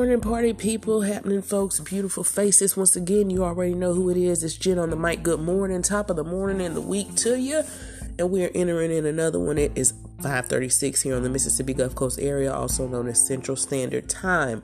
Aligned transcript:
Morning, 0.00 0.20
party 0.22 0.54
people, 0.54 1.02
happening 1.02 1.42
folks, 1.42 1.78
beautiful 1.78 2.24
faces. 2.24 2.74
Once 2.74 2.96
again, 2.96 3.28
you 3.28 3.44
already 3.44 3.74
know 3.74 3.92
who 3.92 4.08
it 4.08 4.16
is. 4.16 4.42
It's 4.42 4.56
Jen 4.56 4.78
on 4.78 4.88
the 4.88 4.96
mic. 4.96 5.22
Good 5.22 5.40
morning, 5.40 5.82
top 5.82 6.08
of 6.08 6.16
the 6.16 6.24
morning 6.24 6.62
and 6.62 6.74
the 6.74 6.80
week 6.80 7.14
to 7.16 7.38
you. 7.38 7.62
And 8.18 8.30
we 8.30 8.42
are 8.46 8.50
entering 8.54 8.92
in 8.92 9.04
another 9.04 9.38
one. 9.38 9.58
It 9.58 9.72
is 9.76 9.92
536 10.22 11.02
here 11.02 11.16
on 11.16 11.22
the 11.22 11.28
Mississippi 11.28 11.74
Gulf 11.74 11.94
Coast 11.94 12.18
area, 12.18 12.50
also 12.50 12.88
known 12.88 13.08
as 13.08 13.26
Central 13.26 13.58
Standard 13.58 14.08
Time. 14.08 14.62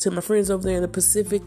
To 0.00 0.10
my 0.10 0.20
friends 0.20 0.50
over 0.50 0.64
there 0.64 0.76
in 0.76 0.82
the 0.82 0.88
Pacific 0.88 1.40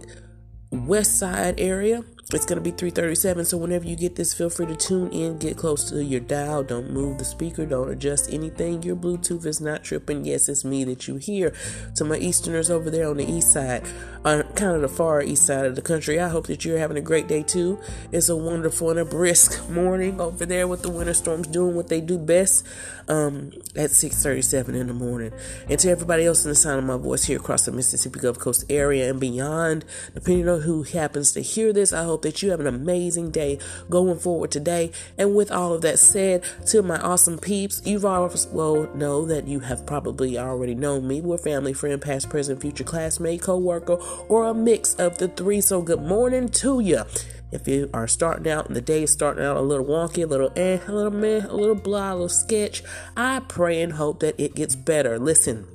West 0.71 1.20
Side 1.20 1.59
area, 1.59 2.04
it's 2.34 2.45
to 2.45 2.59
be 2.59 2.72
337 2.72 3.45
so 3.45 3.58
whenever 3.58 3.86
you 3.86 3.95
get 3.95 4.17
this 4.17 4.34
feel 4.34 4.49
free 4.49 4.66
to 4.66 4.76
tune 4.76 5.09
in 5.12 5.38
get 5.38 5.55
close 5.55 5.90
to 5.90 6.04
your 6.04 6.20
dial 6.20 6.62
don't 6.62 6.91
move 6.91 7.18
the 7.18 7.23
speaker 7.23 7.66
don't 7.66 7.90
adjust 7.90 8.34
anything 8.34 8.84
your 8.84 8.98
bluetooth 8.98 9.45
is 9.45 9.62
not 9.62 9.81
tripping 9.81 10.26
yes 10.26 10.49
it's 10.49 10.66
me 10.66 10.84
that 10.84 11.08
you 11.08 11.16
hear 11.16 11.54
to 11.95 12.04
my 12.04 12.18
easterners 12.18 12.70
over 12.70 12.90
there 12.90 13.08
on 13.08 13.16
the 13.16 13.32
east 13.32 13.54
side 13.54 13.82
uh, 14.26 14.44
kind 14.55 14.76
of 14.76 14.82
the 14.82 14.90
far 14.90 15.21
east 15.21 15.45
side 15.45 15.66
of 15.66 15.76
the 15.76 15.82
country 15.82 16.20
i 16.20 16.27
hope 16.27 16.48
that 16.48 16.66
you're 16.66 16.77
having 16.77 16.98
a 16.98 17.02
great 17.02 17.30
day 17.30 17.41
too 17.41 17.80
it's 18.12 18.27
a 18.27 18.35
wonderful 18.35 18.90
and 18.90 18.99
a 18.99 19.05
brisk 19.05 19.70
morning 19.70 20.20
over 20.20 20.46
there 20.46 20.68
with 20.68 20.82
the 20.82 20.90
winter 20.90 21.13
storms 21.13 21.48
doing 21.48 21.76
what 21.76 21.88
they 21.88 22.02
do 22.02 22.18
best 22.18 22.66
um, 23.07 23.52
at 23.76 23.91
6:37 23.91 24.76
in 24.76 24.88
the 24.88 24.94
morning. 24.94 25.32
And 25.70 25.80
to 25.80 25.90
everybody 25.90 26.26
else 26.26 26.44
in 26.46 26.49
the 26.49 26.55
sound 26.55 26.79
of 26.79 26.85
my 26.85 26.98
voice 26.98 27.26
here 27.26 27.38
across 27.38 27.66
the 27.66 27.71
Mississippi 27.71 28.20
Gulf 28.20 28.40
Coast 28.40 28.66
area 28.70 29.10
and 29.10 29.20
beyond, 29.20 29.85
depending 30.13 30.49
on 30.49 30.62
who 30.62 30.84
happens 30.84 31.32
to 31.34 31.41
hear 31.41 31.73
this, 31.73 31.94
I 31.94 32.04
hope 32.04 32.16
that 32.21 32.41
you 32.41 32.51
have 32.51 32.60
an 32.60 32.68
amazing 32.68 33.32
day 33.32 33.60
going 33.90 34.18
forward 34.18 34.51
today. 34.51 34.91
And 35.18 35.35
with 35.35 35.51
all 35.51 35.73
of 35.73 35.82
that 35.82 35.99
said, 35.99 36.43
to 36.68 36.82
my 36.82 36.99
awesome 36.99 37.37
peeps, 37.37 37.82
you've 37.85 38.05
always 38.05 38.48
well 38.48 38.90
know 38.96 39.26
that 39.26 39.48
you 39.48 39.62
have 39.62 39.85
probably 39.85 40.38
already 40.38 40.76
known 40.76 41.07
me. 41.07 41.21
We're 41.21 41.38
family, 41.38 41.73
friend, 41.73 42.01
past, 42.01 42.29
present, 42.29 42.62
future 42.62 42.84
classmate, 42.84 43.41
co-worker, 43.41 43.98
or 44.29 44.45
a 44.45 44.54
mix 44.54 44.93
of 44.95 45.18
the 45.18 45.27
three. 45.27 45.62
So 45.62 45.82
good 45.82 46.01
morning 46.01 46.49
to 46.49 46.79
you. 46.79 47.04
If 47.49 47.68
you 47.68 47.90
are 47.93 48.07
starting 48.07 48.51
out 48.51 48.68
and 48.68 48.76
the 48.76 48.82
day 48.82 49.04
is 49.04 49.12
starting 49.12 49.43
out 49.43 49.55
a 49.55 49.62
little 49.62 49.85
wonky, 49.85 50.23
a 50.23 50.27
little 50.27 50.51
eh, 50.57 50.79
a 50.85 50.91
little 50.91 51.12
meh, 51.12 51.45
a 51.48 51.55
little 51.55 51.76
blah, 51.76 52.12
a 52.12 52.13
little 52.13 52.29
sketch, 52.29 52.84
I 53.15 53.40
pray 53.40 53.82
and 53.82 53.93
hope 53.93 54.20
that 54.20 54.35
it 54.38 54.54
gets 54.54 54.76
better. 54.76 55.18
Listen, 55.18 55.65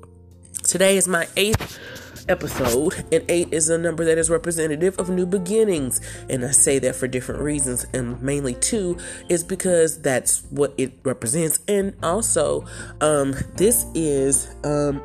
today 0.65 0.99
is 0.99 1.09
my 1.09 1.29
eighth 1.35 1.79
episode, 2.29 3.05
and 3.13 3.25
eight 3.29 3.53
is 3.53 3.69
a 3.69 3.79
number 3.79 4.05
that 4.05 4.19
is 4.19 4.31
representative 4.31 4.99
of 4.99 5.11
new 5.11 5.27
beginnings. 5.27 6.01
And 6.29 6.45
I 6.45 6.51
say 6.51 6.79
that 6.81 6.97
for 6.97 7.07
different 7.07 7.43
reasons, 7.43 7.87
and 7.93 8.21
mainly 8.23 8.55
two 8.55 8.99
is 9.29 9.45
because 9.45 10.01
that's 10.01 10.43
what 10.51 10.75
it 10.77 10.93
represents, 11.03 11.61
and 11.69 11.95
also, 12.03 12.67
um, 13.01 13.35
this 13.57 13.87
is 13.95 14.55
um 14.65 15.03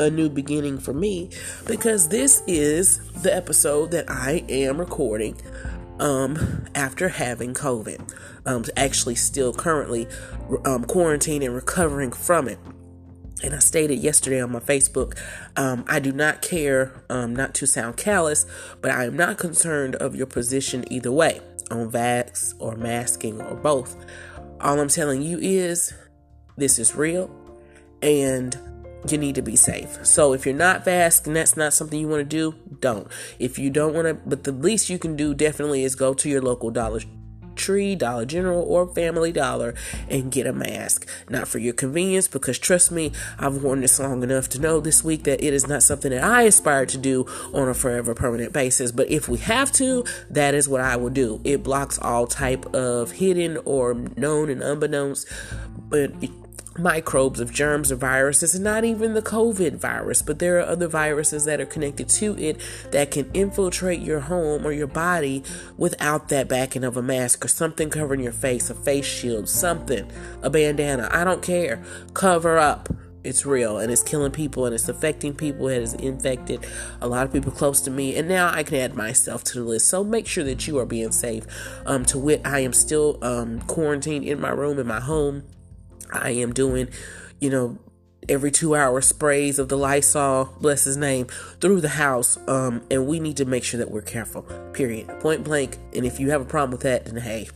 a 0.00 0.10
new 0.10 0.28
beginning 0.28 0.78
for 0.78 0.92
me 0.92 1.30
because 1.66 2.08
this 2.08 2.42
is 2.48 2.98
the 3.22 3.32
episode 3.34 3.92
that 3.92 4.10
I 4.10 4.44
am 4.48 4.78
recording 4.78 5.40
um, 6.00 6.66
after 6.74 7.08
having 7.08 7.54
COVID. 7.54 8.12
Um, 8.44 8.64
actually, 8.76 9.14
still 9.14 9.52
currently 9.52 10.08
um, 10.64 10.84
quarantined 10.84 11.44
and 11.44 11.54
recovering 11.54 12.10
from 12.10 12.48
it. 12.48 12.58
And 13.42 13.54
I 13.54 13.58
stated 13.58 13.98
yesterday 13.98 14.40
on 14.40 14.52
my 14.52 14.60
Facebook, 14.60 15.18
um, 15.56 15.84
I 15.88 15.98
do 15.98 16.12
not 16.12 16.42
care, 16.42 17.04
um, 17.10 17.34
not 17.34 17.54
to 17.54 17.66
sound 17.66 17.96
callous, 17.96 18.46
but 18.80 18.90
I 18.90 19.04
am 19.04 19.16
not 19.16 19.38
concerned 19.38 19.96
of 19.96 20.14
your 20.14 20.26
position 20.26 20.84
either 20.92 21.10
way, 21.10 21.40
on 21.70 21.90
vax 21.90 22.54
or 22.58 22.76
masking 22.76 23.40
or 23.40 23.56
both. 23.56 23.96
All 24.60 24.78
I'm 24.78 24.88
telling 24.88 25.22
you 25.22 25.38
is 25.38 25.92
this 26.56 26.78
is 26.78 26.94
real 26.94 27.30
and 28.00 28.56
you 29.08 29.18
need 29.18 29.34
to 29.34 29.42
be 29.42 29.56
safe. 29.56 30.04
So 30.06 30.32
if 30.32 30.46
you're 30.46 30.54
not 30.54 30.84
fast 30.84 31.26
and 31.26 31.34
that's 31.34 31.56
not 31.56 31.72
something 31.72 31.98
you 31.98 32.08
want 32.08 32.20
to 32.20 32.24
do, 32.24 32.54
don't. 32.80 33.08
If 33.38 33.58
you 33.58 33.70
don't 33.70 33.94
want 33.94 34.06
to, 34.06 34.14
but 34.14 34.44
the 34.44 34.52
least 34.52 34.88
you 34.88 34.98
can 34.98 35.16
do 35.16 35.34
definitely 35.34 35.82
is 35.82 35.96
go 35.96 36.14
to 36.14 36.28
your 36.28 36.40
local 36.40 36.70
Dollar 36.70 37.00
Tree, 37.62 37.94
Dollar 37.94 38.24
General, 38.24 38.62
or 38.62 38.86
Family 38.86 39.32
Dollar 39.32 39.74
and 40.10 40.30
get 40.32 40.46
a 40.46 40.52
mask. 40.52 41.08
Not 41.28 41.48
for 41.48 41.58
your 41.58 41.74
convenience, 41.74 42.28
because 42.28 42.58
trust 42.58 42.90
me, 42.90 43.12
I've 43.38 43.62
worn 43.62 43.80
this 43.80 43.98
long 43.98 44.22
enough 44.22 44.48
to 44.50 44.60
know 44.60 44.80
this 44.80 45.04
week 45.04 45.24
that 45.24 45.42
it 45.42 45.54
is 45.54 45.68
not 45.68 45.82
something 45.82 46.10
that 46.10 46.24
I 46.24 46.42
aspire 46.42 46.86
to 46.86 46.98
do 46.98 47.26
on 47.52 47.68
a 47.68 47.74
forever 47.74 48.14
permanent 48.14 48.52
basis. 48.52 48.92
But 48.92 49.10
if 49.10 49.28
we 49.28 49.38
have 49.38 49.70
to, 49.72 50.04
that 50.30 50.54
is 50.54 50.68
what 50.68 50.80
I 50.80 50.96
will 50.96 51.10
do. 51.10 51.40
It 51.44 51.62
blocks 51.62 51.98
all 51.98 52.26
type 52.26 52.74
of 52.74 53.12
hidden 53.12 53.58
or 53.64 53.94
known 53.94 54.50
and 54.50 54.62
unbeknownst 54.62 55.28
but 55.92 56.10
microbes 56.78 57.40
of 57.40 57.52
germs 57.52 57.92
or 57.92 57.96
viruses 57.96 58.54
and 58.54 58.64
not 58.64 58.84
even 58.84 59.14
the 59.14 59.22
covid 59.22 59.76
virus 59.76 60.22
but 60.22 60.38
there 60.38 60.58
are 60.58 60.66
other 60.66 60.88
viruses 60.88 61.44
that 61.44 61.60
are 61.60 61.66
connected 61.66 62.08
to 62.08 62.36
it 62.38 62.58
that 62.90 63.10
can 63.10 63.30
infiltrate 63.34 64.00
your 64.00 64.20
home 64.20 64.66
or 64.66 64.72
your 64.72 64.86
body 64.86 65.42
without 65.76 66.28
that 66.28 66.48
backing 66.48 66.82
of 66.82 66.96
a 66.96 67.02
mask 67.02 67.44
or 67.44 67.48
something 67.48 67.90
covering 67.90 68.20
your 68.20 68.32
face 68.32 68.70
a 68.70 68.74
face 68.74 69.04
shield 69.04 69.48
something 69.48 70.10
a 70.42 70.48
bandana 70.48 71.08
i 71.12 71.24
don't 71.24 71.42
care. 71.42 71.82
Cover 72.14 72.58
up. 72.58 72.88
It's 73.24 73.46
real 73.46 73.78
and 73.78 73.92
it's 73.92 74.02
killing 74.02 74.32
people 74.32 74.66
and 74.66 74.74
it's 74.74 74.88
affecting 74.88 75.32
people 75.32 75.68
it 75.68 75.78
has 75.78 75.94
infected 75.94 76.66
a 77.00 77.06
lot 77.06 77.24
of 77.24 77.32
people 77.32 77.52
close 77.52 77.80
to 77.82 77.90
me 77.90 78.16
and 78.16 78.26
now 78.26 78.50
i 78.52 78.64
can 78.64 78.78
add 78.78 78.96
myself 78.96 79.44
to 79.44 79.60
the 79.60 79.64
list. 79.64 79.86
So 79.86 80.02
make 80.02 80.26
sure 80.26 80.42
that 80.42 80.66
you 80.66 80.76
are 80.80 80.86
being 80.86 81.12
safe. 81.12 81.44
Um 81.86 82.04
to 82.06 82.18
wit 82.18 82.40
i 82.44 82.58
am 82.58 82.72
still 82.72 83.18
um 83.22 83.60
quarantined 83.60 84.24
in 84.24 84.40
my 84.40 84.50
room 84.50 84.80
in 84.80 84.88
my 84.88 84.98
home 84.98 85.44
I 86.12 86.30
am 86.30 86.52
doing, 86.52 86.88
you 87.40 87.50
know, 87.50 87.78
every 88.28 88.50
two 88.50 88.74
hour 88.74 89.00
sprays 89.00 89.58
of 89.58 89.68
the 89.68 89.76
Lysol, 89.76 90.54
bless 90.60 90.84
his 90.84 90.96
name, 90.96 91.26
through 91.60 91.80
the 91.80 91.88
house. 91.88 92.38
Um, 92.46 92.82
and 92.90 93.06
we 93.06 93.20
need 93.20 93.36
to 93.38 93.44
make 93.44 93.64
sure 93.64 93.78
that 93.78 93.90
we're 93.90 94.02
careful. 94.02 94.42
Period. 94.72 95.08
Point 95.20 95.44
blank. 95.44 95.78
And 95.94 96.04
if 96.04 96.20
you 96.20 96.30
have 96.30 96.40
a 96.40 96.46
problem 96.46 96.70
with 96.70 96.82
that, 96.82 97.06
then 97.06 97.16
hey, 97.16 97.48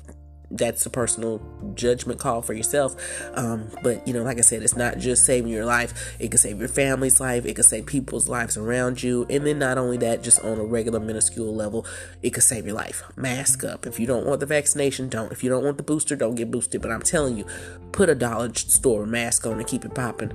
that's 0.51 0.87
a 0.87 0.91
personal 0.91 1.41
judgment 1.75 2.21
call 2.21 2.43
for 2.43 2.53
yourself. 2.53 2.97
Um, 3.35 3.71
but 3.83 4.07
you 4.07 4.15
know, 4.15 4.23
like 4.23 4.39
I 4.39 4.43
said, 4.43 4.63
it's 4.63 4.77
not 4.77 4.99
just 4.99 5.25
saving 5.25 5.51
your 5.51 5.65
life, 5.65 6.17
it 6.19 6.31
can 6.31 6.39
save 6.39 6.59
your 6.59 6.69
family's 6.69 7.21
life, 7.21 7.45
it 7.45 7.55
can 7.55 7.65
save 7.65 7.87
people's 7.87 8.29
lives 8.29 8.57
around 8.57 9.03
you, 9.03 9.27
and 9.29 9.47
then 9.47 9.59
not 9.59 9.79
only 9.79 9.97
that, 9.99 10.23
just 10.23 10.41
on 10.41 10.59
a 10.59 10.65
regular 10.65 11.01
minuscule 11.01 11.55
level, 11.55 11.87
it 12.23 12.31
could 12.31 12.43
save 12.43 12.67
your 12.67 12.75
life. 12.75 13.03
Mask 13.17 13.65
up. 13.65 13.87
If 13.87 13.99
you 13.99 14.07
don't 14.07 14.27
want 14.27 14.41
the 14.41 14.47
vaccination, 14.47 15.09
don't. 15.09 15.33
If 15.33 15.43
you 15.43 15.51
don't 15.51 15.65
want 15.65 15.77
the 15.77 15.83
booster, 15.83 16.17
don't 16.17 16.35
get 16.35 16.51
boosted. 16.51 16.83
But 16.83 16.91
I'm 16.91 17.03
telling 17.03 17.37
you, 17.37 17.45
put 17.93 18.09
a 18.09 18.15
dollar 18.15 18.53
store 18.55 19.07
mask 19.07 19.47
on 19.47 19.59
and 19.59 19.67
keep 19.67 19.85
it 19.85 19.95
popping. 19.95 20.33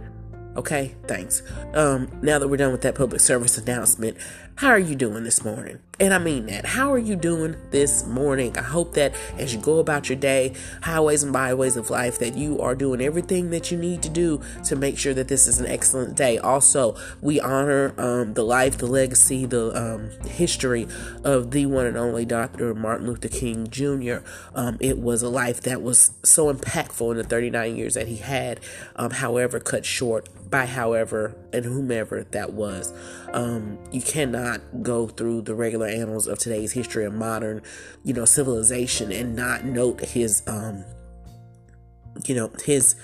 Okay, 0.55 0.95
thanks. 1.07 1.43
Um, 1.73 2.09
now 2.21 2.37
that 2.37 2.49
we're 2.49 2.57
done 2.57 2.73
with 2.73 2.81
that 2.81 2.95
public 2.95 3.21
service 3.21 3.57
announcement, 3.57 4.17
how 4.55 4.69
are 4.69 4.79
you 4.79 4.95
doing 4.95 5.23
this 5.23 5.43
morning? 5.43 5.79
And 5.99 6.15
I 6.15 6.17
mean 6.17 6.47
that. 6.47 6.65
How 6.65 6.91
are 6.91 6.97
you 6.97 7.15
doing 7.15 7.55
this 7.69 8.07
morning? 8.07 8.57
I 8.57 8.63
hope 8.63 8.95
that 8.95 9.13
as 9.37 9.53
you 9.53 9.59
go 9.59 9.77
about 9.77 10.09
your 10.09 10.17
day, 10.17 10.55
highways 10.81 11.21
and 11.21 11.31
byways 11.31 11.77
of 11.77 11.91
life, 11.91 12.17
that 12.19 12.35
you 12.35 12.59
are 12.59 12.73
doing 12.73 13.01
everything 13.01 13.51
that 13.51 13.69
you 13.69 13.77
need 13.77 14.01
to 14.01 14.09
do 14.09 14.41
to 14.65 14.75
make 14.75 14.97
sure 14.97 15.13
that 15.13 15.27
this 15.27 15.45
is 15.45 15.59
an 15.59 15.67
excellent 15.67 16.17
day. 16.17 16.39
Also, 16.39 16.97
we 17.21 17.39
honor 17.39 17.93
um, 17.99 18.33
the 18.33 18.43
life, 18.43 18.79
the 18.79 18.87
legacy, 18.87 19.45
the 19.45 19.77
um, 19.79 20.09
history 20.27 20.87
of 21.23 21.51
the 21.51 21.67
one 21.67 21.85
and 21.85 21.97
only 21.97 22.25
Dr. 22.25 22.73
Martin 22.73 23.05
Luther 23.05 23.27
King 23.27 23.69
Jr. 23.69 24.25
Um, 24.55 24.77
it 24.79 24.97
was 24.97 25.21
a 25.21 25.29
life 25.29 25.61
that 25.61 25.83
was 25.83 26.13
so 26.23 26.51
impactful 26.51 27.11
in 27.11 27.17
the 27.17 27.23
39 27.23 27.75
years 27.75 27.93
that 27.93 28.07
he 28.07 28.15
had, 28.15 28.59
um, 28.95 29.11
however, 29.11 29.59
cut 29.59 29.85
short 29.85 30.29
by 30.49 30.65
however 30.65 31.35
and 31.53 31.63
whomever 31.63 32.23
that 32.31 32.53
was. 32.53 32.91
Um, 33.33 33.77
you 33.91 34.01
cannot 34.01 34.40
go 34.81 35.07
through 35.07 35.41
the 35.41 35.55
regular 35.55 35.87
annals 35.87 36.27
of 36.27 36.39
today's 36.39 36.71
history 36.71 37.05
of 37.05 37.13
modern, 37.13 37.61
you 38.03 38.13
know, 38.13 38.25
civilization 38.25 39.11
and 39.11 39.35
not 39.35 39.65
note 39.65 40.01
his, 40.01 40.43
um, 40.47 40.83
you 42.25 42.35
know, 42.35 42.51
his 42.63 42.95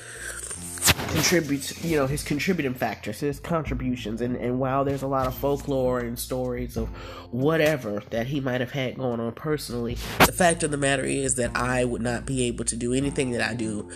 contributes 1.09 1.83
you 1.83 1.95
know 1.95 2.07
his 2.07 2.23
contributing 2.23 2.73
factors 2.73 3.19
his 3.19 3.39
contributions. 3.39 4.21
And 4.21 4.35
and 4.35 4.59
while 4.59 4.83
there's 4.85 5.03
a 5.03 5.07
lot 5.07 5.27
of 5.27 5.35
folklore 5.35 5.99
and 5.99 6.17
stories 6.17 6.77
of 6.77 6.87
whatever 7.31 8.03
that 8.09 8.27
he 8.27 8.39
might 8.39 8.61
have 8.61 8.71
had 8.71 8.97
going 8.97 9.19
on 9.19 9.31
personally 9.33 9.97
the 10.25 10.31
fact 10.31 10.63
of 10.63 10.71
the 10.71 10.77
matter 10.77 11.03
is 11.03 11.35
that 11.35 11.55
i 11.55 11.83
would 11.83 12.01
not 12.01 12.25
be 12.25 12.43
able 12.43 12.63
to 12.65 12.75
do 12.77 12.93
anything 12.93 13.31
that 13.31 13.41
i 13.41 13.53
do 13.53 13.89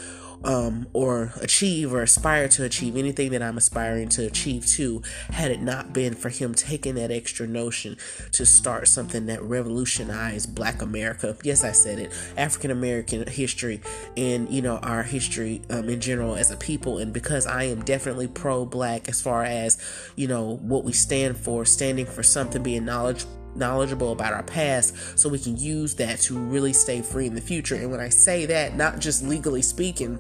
um, 0.44 0.88
or 0.94 1.34
achieve 1.42 1.94
or 1.94 2.02
aspire 2.02 2.48
to 2.50 2.64
achieve 2.64 2.96
anything 2.96 3.32
that 3.32 3.42
I'm 3.42 3.58
aspiring 3.58 4.10
to 4.10 4.26
achieve 4.26 4.66
too, 4.66 5.02
had 5.30 5.52
it 5.52 5.62
not 5.62 5.94
been 5.94 6.14
for 6.14 6.30
him 6.30 6.54
taking 6.54 6.96
that 6.96 7.12
extra 7.12 7.48
notion 7.48 7.98
to 8.34 8.46
start 8.46 8.88
something 8.88 9.26
that 9.28 9.42
revolutionized 9.42 10.56
Black 10.56 10.82
America. 10.82 11.38
Yes, 11.44 11.64
I 11.64 11.72
said 11.72 12.00
it. 12.00 12.12
African 12.38 12.72
American 12.72 13.28
history 13.28 13.82
and 14.18 14.50
you 14.50 14.62
know 14.62 14.78
our 14.78 15.04
history 15.04 15.62
um, 15.70 15.90
in 15.90 16.02
general 16.02 16.36
as 16.36 16.52
a 16.52 16.58
people, 16.58 16.98
and 16.98 17.14
because 17.14 17.46
I 17.46 17.64
am 17.64 17.84
definitely 17.84 18.28
pro-Black 18.28 19.10
as 19.10 19.22
far 19.22 19.44
as 19.44 19.78
you 20.16 20.28
know 20.28 20.58
what 20.58 20.84
we 20.84 20.94
stand 20.94 21.38
for, 21.38 21.66
standing 21.66 22.06
for 22.06 22.24
something, 22.24 22.64
being 22.64 22.86
knowledge 22.86 23.26
knowledgeable 23.56 24.12
about 24.12 24.34
our 24.34 24.44
past 24.44 25.20
so 25.20 25.30
we 25.30 25.40
can 25.40 25.58
use 25.58 25.96
that 25.96 26.20
to 26.22 26.38
really 26.38 26.74
stay 26.74 27.02
free 27.02 27.28
in 27.28 27.36
the 27.36 27.42
future. 27.42 27.76
And 27.76 27.92
when 27.92 28.00
I 28.00 28.10
say 28.10 28.46
that, 28.48 28.76
not 28.76 29.00
just 29.00 29.24
legally 29.24 29.62
speaking, 29.62 30.20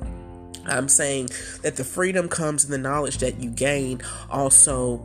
I'm 0.65 0.87
saying 0.87 1.29
that 1.61 1.75
the 1.75 1.83
freedom 1.83 2.29
comes 2.29 2.65
in 2.65 2.71
the 2.71 2.77
knowledge 2.77 3.17
that 3.19 3.39
you 3.39 3.49
gain 3.49 4.01
also 4.29 4.97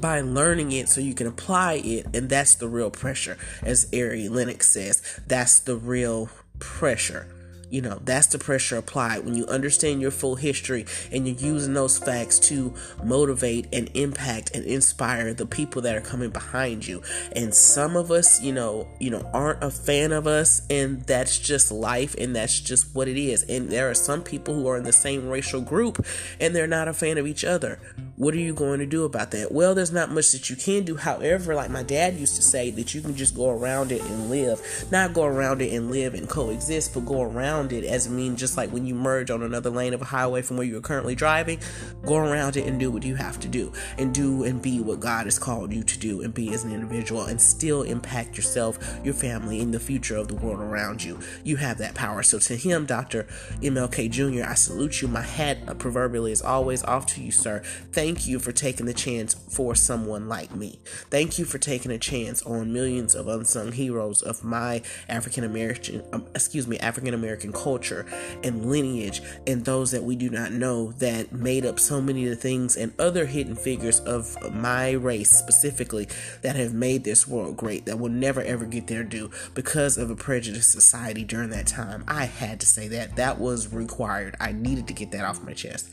by 0.00 0.20
learning 0.20 0.72
it 0.72 0.88
so 0.88 1.00
you 1.00 1.14
can 1.14 1.26
apply 1.26 1.74
it 1.84 2.06
and 2.14 2.28
that's 2.28 2.56
the 2.56 2.68
real 2.68 2.90
pressure 2.90 3.38
as 3.62 3.88
Ari 3.94 4.28
Lennox 4.28 4.68
says 4.68 5.02
that's 5.26 5.60
the 5.60 5.74
real 5.74 6.28
pressure 6.58 7.26
you 7.70 7.80
know, 7.80 8.00
that's 8.04 8.28
the 8.28 8.38
pressure 8.38 8.76
applied 8.76 9.24
when 9.24 9.34
you 9.34 9.46
understand 9.46 10.00
your 10.00 10.10
full 10.10 10.36
history 10.36 10.86
and 11.10 11.26
you're 11.26 11.36
using 11.36 11.74
those 11.74 11.98
facts 11.98 12.38
to 12.38 12.72
motivate 13.02 13.66
and 13.72 13.90
impact 13.94 14.52
and 14.54 14.64
inspire 14.64 15.34
the 15.34 15.46
people 15.46 15.82
that 15.82 15.96
are 15.96 16.00
coming 16.00 16.30
behind 16.30 16.86
you. 16.86 17.02
And 17.32 17.52
some 17.54 17.96
of 17.96 18.10
us, 18.10 18.40
you 18.40 18.52
know, 18.52 18.88
you 19.00 19.10
know, 19.10 19.28
aren't 19.32 19.64
a 19.64 19.70
fan 19.70 20.12
of 20.12 20.26
us 20.26 20.62
and 20.70 21.02
that's 21.02 21.38
just 21.38 21.72
life 21.72 22.14
and 22.18 22.36
that's 22.36 22.60
just 22.60 22.94
what 22.94 23.08
it 23.08 23.16
is. 23.16 23.42
And 23.44 23.68
there 23.68 23.90
are 23.90 23.94
some 23.94 24.22
people 24.22 24.54
who 24.54 24.68
are 24.68 24.76
in 24.76 24.84
the 24.84 24.92
same 24.92 25.28
racial 25.28 25.60
group 25.60 26.04
and 26.40 26.54
they're 26.54 26.66
not 26.66 26.88
a 26.88 26.94
fan 26.94 27.18
of 27.18 27.26
each 27.26 27.44
other. 27.44 27.78
What 28.16 28.32
are 28.32 28.38
you 28.38 28.54
going 28.54 28.78
to 28.78 28.86
do 28.86 29.04
about 29.04 29.30
that? 29.32 29.52
Well, 29.52 29.74
there's 29.74 29.92
not 29.92 30.10
much 30.10 30.32
that 30.32 30.48
you 30.48 30.56
can 30.56 30.84
do. 30.84 30.96
However, 30.96 31.54
like 31.54 31.70
my 31.70 31.82
dad 31.82 32.14
used 32.14 32.36
to 32.36 32.42
say 32.42 32.70
that 32.70 32.94
you 32.94 33.02
can 33.02 33.14
just 33.14 33.34
go 33.34 33.50
around 33.50 33.92
it 33.92 34.00
and 34.00 34.30
live. 34.30 34.86
Not 34.90 35.12
go 35.12 35.24
around 35.24 35.60
it 35.60 35.74
and 35.74 35.90
live 35.90 36.14
and 36.14 36.26
coexist, 36.26 36.94
but 36.94 37.04
go 37.04 37.20
around 37.20 37.74
it 37.74 37.84
as 37.84 38.06
a 38.06 38.10
mean 38.10 38.36
just 38.36 38.56
like 38.56 38.70
when 38.70 38.86
you 38.86 38.94
merge 38.94 39.30
on 39.30 39.42
another 39.42 39.68
lane 39.68 39.92
of 39.92 40.00
a 40.00 40.06
highway 40.06 40.40
from 40.40 40.56
where 40.56 40.66
you're 40.66 40.80
currently 40.80 41.14
driving, 41.14 41.58
go 42.06 42.16
around 42.16 42.56
it 42.56 42.66
and 42.66 42.80
do 42.80 42.90
what 42.90 43.02
you 43.02 43.16
have 43.16 43.38
to 43.40 43.48
do 43.48 43.70
and 43.98 44.14
do 44.14 44.44
and 44.44 44.62
be 44.62 44.80
what 44.80 44.98
God 44.98 45.26
has 45.26 45.38
called 45.38 45.72
you 45.74 45.82
to 45.82 45.98
do 45.98 46.22
and 46.22 46.32
be 46.32 46.54
as 46.54 46.64
an 46.64 46.72
individual 46.72 47.26
and 47.26 47.38
still 47.38 47.82
impact 47.82 48.38
yourself, 48.38 48.78
your 49.04 49.14
family, 49.14 49.60
and 49.60 49.74
the 49.74 49.80
future 49.80 50.16
of 50.16 50.28
the 50.28 50.34
world 50.36 50.60
around 50.60 51.04
you. 51.04 51.20
You 51.44 51.56
have 51.56 51.76
that 51.78 51.94
power. 51.94 52.22
So 52.22 52.38
to 52.38 52.56
him, 52.56 52.86
Dr. 52.86 53.24
MLK 53.60 54.10
Jr., 54.10 54.48
I 54.48 54.54
salute 54.54 55.02
you. 55.02 55.08
My 55.08 55.20
hat 55.20 55.58
uh, 55.68 55.74
proverbially 55.74 56.32
is 56.32 56.40
always 56.40 56.82
off 56.84 57.04
to 57.06 57.22
you, 57.22 57.30
sir. 57.30 57.62
Thank 57.92 58.05
you 58.06 58.38
for 58.38 58.52
taking 58.52 58.86
the 58.86 58.94
chance 58.94 59.34
for 59.34 59.74
someone 59.74 60.28
like 60.28 60.54
me. 60.54 60.78
Thank 61.10 61.38
you 61.38 61.44
for 61.44 61.58
taking 61.58 61.90
a 61.90 61.98
chance 61.98 62.42
on 62.42 62.72
millions 62.72 63.14
of 63.14 63.26
unsung 63.26 63.72
heroes 63.72 64.22
of 64.22 64.44
my 64.44 64.82
African 65.08 65.42
American, 65.42 66.04
um, 66.12 66.26
excuse 66.34 66.68
me, 66.68 66.78
African 66.78 67.14
American 67.14 67.52
culture 67.52 68.06
and 68.44 68.66
lineage 68.66 69.22
and 69.46 69.64
those 69.64 69.90
that 69.90 70.04
we 70.04 70.14
do 70.14 70.30
not 70.30 70.52
know 70.52 70.92
that 70.92 71.32
made 71.32 71.66
up 71.66 71.80
so 71.80 72.00
many 72.00 72.24
of 72.24 72.30
the 72.30 72.36
things 72.36 72.76
and 72.76 72.92
other 72.98 73.26
hidden 73.26 73.56
figures 73.56 73.98
of 74.00 74.36
my 74.54 74.92
race 74.92 75.30
specifically 75.30 76.08
that 76.42 76.54
have 76.54 76.72
made 76.72 77.02
this 77.02 77.26
world 77.26 77.56
great 77.56 77.86
that 77.86 77.98
will 77.98 78.08
never 78.08 78.40
ever 78.42 78.64
get 78.66 78.86
their 78.86 79.02
due 79.02 79.30
because 79.54 79.98
of 79.98 80.10
a 80.10 80.16
prejudiced 80.16 80.70
society 80.70 81.24
during 81.24 81.50
that 81.50 81.66
time. 81.66 82.04
I 82.06 82.26
had 82.26 82.60
to 82.60 82.66
say 82.66 82.88
that. 82.88 83.16
That 83.16 83.40
was 83.40 83.72
required. 83.72 84.36
I 84.38 84.52
needed 84.52 84.86
to 84.88 84.94
get 84.94 85.10
that 85.10 85.24
off 85.24 85.42
my 85.42 85.54
chest. 85.54 85.90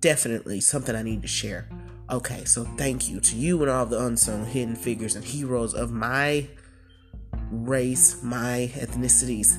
Definitely 0.00 0.60
something 0.60 0.94
I 0.94 1.02
need 1.02 1.22
to 1.22 1.28
share. 1.28 1.68
Okay, 2.10 2.44
so 2.44 2.64
thank 2.76 3.08
you 3.10 3.20
to 3.20 3.36
you 3.36 3.60
and 3.62 3.70
all 3.70 3.84
the 3.84 4.02
unsung 4.04 4.46
hidden 4.46 4.76
figures 4.76 5.14
and 5.14 5.24
heroes 5.24 5.74
of 5.74 5.92
my 5.92 6.46
race, 7.50 8.22
my 8.22 8.70
ethnicities, 8.74 9.58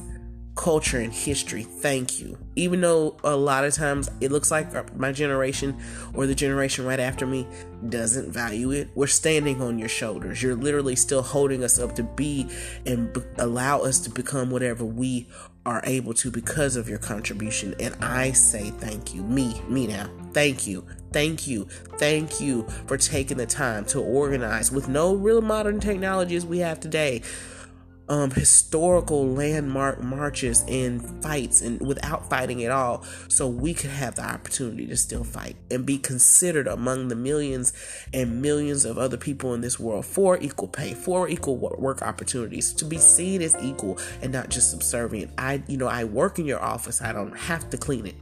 culture 0.60 1.00
and 1.00 1.14
history. 1.14 1.64
Thank 1.64 2.20
you. 2.20 2.38
Even 2.58 2.82
though 2.82 3.16
a 3.24 3.34
lot 3.34 3.64
of 3.64 3.74
times 3.74 4.10
it 4.20 4.30
looks 4.30 4.52
like 4.52 4.94
my 4.98 5.14
generation 5.14 5.80
or 6.14 6.28
the 6.28 6.36
generation 6.36 6.86
right 6.86 7.00
after 7.00 7.26
me 7.26 7.48
doesn't 7.88 8.30
value 8.30 8.72
it, 8.72 8.90
we're 8.94 9.08
standing 9.08 9.62
on 9.62 9.80
your 9.80 9.88
shoulders. 9.88 10.44
You're 10.44 10.58
literally 10.58 10.98
still 10.98 11.22
holding 11.22 11.64
us 11.64 11.80
up 11.80 11.96
to 11.96 12.04
be 12.04 12.50
and 12.86 13.16
allow 13.38 13.80
us 13.80 14.00
to 14.02 14.10
become 14.10 14.52
whatever 14.52 14.84
we 14.84 15.30
are 15.66 15.82
able 15.86 16.14
to 16.16 16.30
because 16.30 16.76
of 16.76 16.90
your 16.90 17.00
contribution. 17.00 17.74
And 17.80 17.96
I 18.04 18.34
say 18.34 18.72
thank 18.72 19.16
you. 19.16 19.24
Me, 19.24 19.62
me 19.70 19.88
now. 19.88 20.10
Thank 20.34 20.68
you. 20.68 20.86
Thank 21.14 21.48
you. 21.48 21.70
Thank 21.98 22.42
you 22.42 22.68
for 22.86 22.98
taking 22.98 23.38
the 23.38 23.46
time 23.46 23.86
to 23.86 24.02
organize 24.02 24.74
with 24.74 24.90
no 24.90 25.16
real 25.16 25.42
modern 25.42 25.80
technologies 25.80 26.46
we 26.46 26.58
have 26.60 26.82
today 26.82 27.22
um, 28.10 28.32
historical 28.32 29.28
landmark 29.28 30.02
marches 30.02 30.64
and 30.68 31.24
fights 31.24 31.62
and 31.62 31.80
without 31.80 32.30
fighting 32.30 32.64
at 32.64 32.72
all. 32.72 33.04
So 33.28 33.48
we 33.48 33.74
could 33.74 33.92
have 33.92 34.16
the 34.16 34.24
opportunity 34.24 34.88
to 34.88 34.98
still 34.98 35.24
fight 35.24 35.56
and 35.70 35.86
be 35.86 35.98
considered 35.98 36.68
among 36.68 37.08
the 37.08 37.16
millions 37.16 37.72
and 38.14 38.42
millions 38.42 38.84
of 38.84 38.98
other 38.98 39.18
people 39.18 39.54
in 39.54 39.62
this 39.62 39.80
world 39.80 40.06
for 40.06 40.38
equal 40.40 40.68
pay 40.68 40.94
for 40.94 41.30
equal 41.30 41.58
work 41.58 42.02
opportunities 42.02 42.74
to 42.74 42.86
be 42.86 42.98
seen 42.98 43.42
as 43.42 43.56
equal 43.62 44.00
and 44.22 44.34
not 44.34 44.50
just 44.50 44.72
subservient. 44.72 45.32
I 45.38 45.62
you 45.68 45.78
know 45.78 45.88
i 45.88 46.04
work 46.04 46.40
in 46.40 46.46
your 46.46 46.62
office. 46.62 47.02
I 47.02 47.14
don't 47.14 47.38
have 47.38 47.70
to 47.70 47.78
clean 47.78 48.08
it 48.08 48.16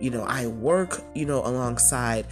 you 0.00 0.10
know 0.10 0.22
i 0.22 0.46
work 0.46 1.02
you 1.14 1.26
know 1.26 1.44
alongside 1.44 2.26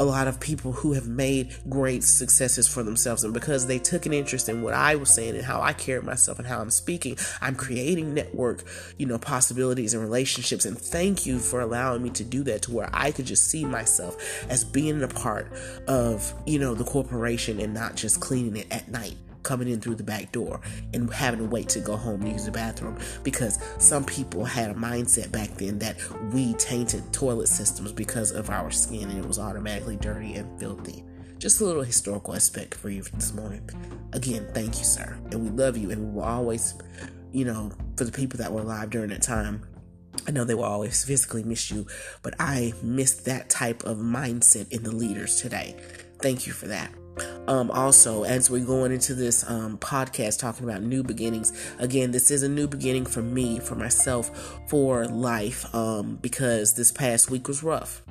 a 0.00 0.04
lot 0.04 0.26
of 0.26 0.40
people 0.40 0.72
who 0.72 0.94
have 0.94 1.06
made 1.06 1.54
great 1.68 2.02
successes 2.02 2.66
for 2.66 2.82
themselves. 2.82 3.22
And 3.22 3.34
because 3.34 3.66
they 3.66 3.78
took 3.78 4.06
an 4.06 4.14
interest 4.14 4.48
in 4.48 4.62
what 4.62 4.72
I 4.72 4.96
was 4.96 5.10
saying 5.10 5.36
and 5.36 5.44
how 5.44 5.60
I 5.60 5.74
carried 5.74 6.04
myself 6.04 6.38
and 6.38 6.48
how 6.48 6.58
I'm 6.58 6.70
speaking, 6.70 7.18
I'm 7.42 7.54
creating 7.54 8.14
network, 8.14 8.64
you 8.96 9.04
know, 9.04 9.18
possibilities 9.18 9.92
and 9.92 10.02
relationships. 10.02 10.64
And 10.64 10.78
thank 10.78 11.26
you 11.26 11.38
for 11.38 11.60
allowing 11.60 12.02
me 12.02 12.08
to 12.10 12.24
do 12.24 12.42
that 12.44 12.62
to 12.62 12.72
where 12.72 12.88
I 12.94 13.12
could 13.12 13.26
just 13.26 13.50
see 13.50 13.66
myself 13.66 14.16
as 14.48 14.64
being 14.64 15.02
a 15.02 15.08
part 15.08 15.52
of, 15.86 16.32
you 16.46 16.58
know, 16.58 16.74
the 16.74 16.84
corporation 16.84 17.60
and 17.60 17.74
not 17.74 17.94
just 17.94 18.20
cleaning 18.20 18.56
it 18.56 18.68
at 18.70 18.88
night 18.88 19.16
coming 19.42 19.68
in 19.68 19.80
through 19.80 19.94
the 19.94 20.02
back 20.02 20.32
door 20.32 20.60
and 20.92 21.12
having 21.12 21.40
to 21.40 21.46
wait 21.46 21.68
to 21.68 21.80
go 21.80 21.96
home 21.96 22.26
use 22.26 22.44
the 22.44 22.50
bathroom 22.50 22.98
because 23.22 23.58
some 23.78 24.04
people 24.04 24.44
had 24.44 24.70
a 24.70 24.74
mindset 24.74 25.30
back 25.32 25.50
then 25.56 25.78
that 25.78 25.96
we 26.32 26.54
tainted 26.54 27.12
toilet 27.12 27.48
systems 27.48 27.92
because 27.92 28.30
of 28.30 28.50
our 28.50 28.70
skin 28.70 29.08
and 29.10 29.18
it 29.18 29.26
was 29.26 29.38
automatically 29.38 29.96
dirty 29.96 30.34
and 30.34 30.58
filthy. 30.58 31.04
Just 31.38 31.60
a 31.60 31.64
little 31.64 31.82
historical 31.82 32.34
aspect 32.34 32.74
for 32.74 32.90
you 32.90 33.02
this 33.14 33.32
morning. 33.32 33.68
Again, 34.12 34.46
thank 34.52 34.78
you, 34.78 34.84
sir. 34.84 35.18
And 35.30 35.42
we 35.42 35.48
love 35.50 35.76
you 35.76 35.90
and 35.90 36.08
we 36.08 36.14
will 36.16 36.22
always, 36.22 36.74
you 37.32 37.46
know, 37.46 37.72
for 37.96 38.04
the 38.04 38.12
people 38.12 38.38
that 38.38 38.52
were 38.52 38.60
alive 38.60 38.90
during 38.90 39.08
that 39.08 39.22
time, 39.22 39.66
I 40.26 40.32
know 40.32 40.44
they 40.44 40.54
will 40.54 40.64
always 40.64 41.02
physically 41.02 41.42
miss 41.42 41.70
you, 41.70 41.86
but 42.22 42.34
I 42.38 42.74
miss 42.82 43.14
that 43.22 43.48
type 43.48 43.84
of 43.84 43.98
mindset 43.98 44.70
in 44.70 44.82
the 44.82 44.92
leaders 44.94 45.40
today. 45.40 45.76
Thank 46.20 46.46
you 46.46 46.52
for 46.52 46.66
that. 46.68 46.90
Um, 47.48 47.70
also, 47.70 48.22
as 48.22 48.48
we're 48.48 48.64
going 48.64 48.92
into 48.92 49.14
this 49.14 49.48
um, 49.48 49.78
podcast 49.78 50.38
talking 50.38 50.64
about 50.64 50.82
new 50.82 51.02
beginnings, 51.02 51.52
again, 51.78 52.12
this 52.12 52.30
is 52.30 52.42
a 52.42 52.48
new 52.48 52.68
beginning 52.68 53.06
for 53.06 53.22
me, 53.22 53.58
for 53.58 53.74
myself, 53.74 54.60
for 54.68 55.06
life, 55.06 55.72
um, 55.74 56.16
because 56.22 56.74
this 56.74 56.92
past 56.92 57.30
week 57.30 57.48
was 57.48 57.62
rough 57.62 58.02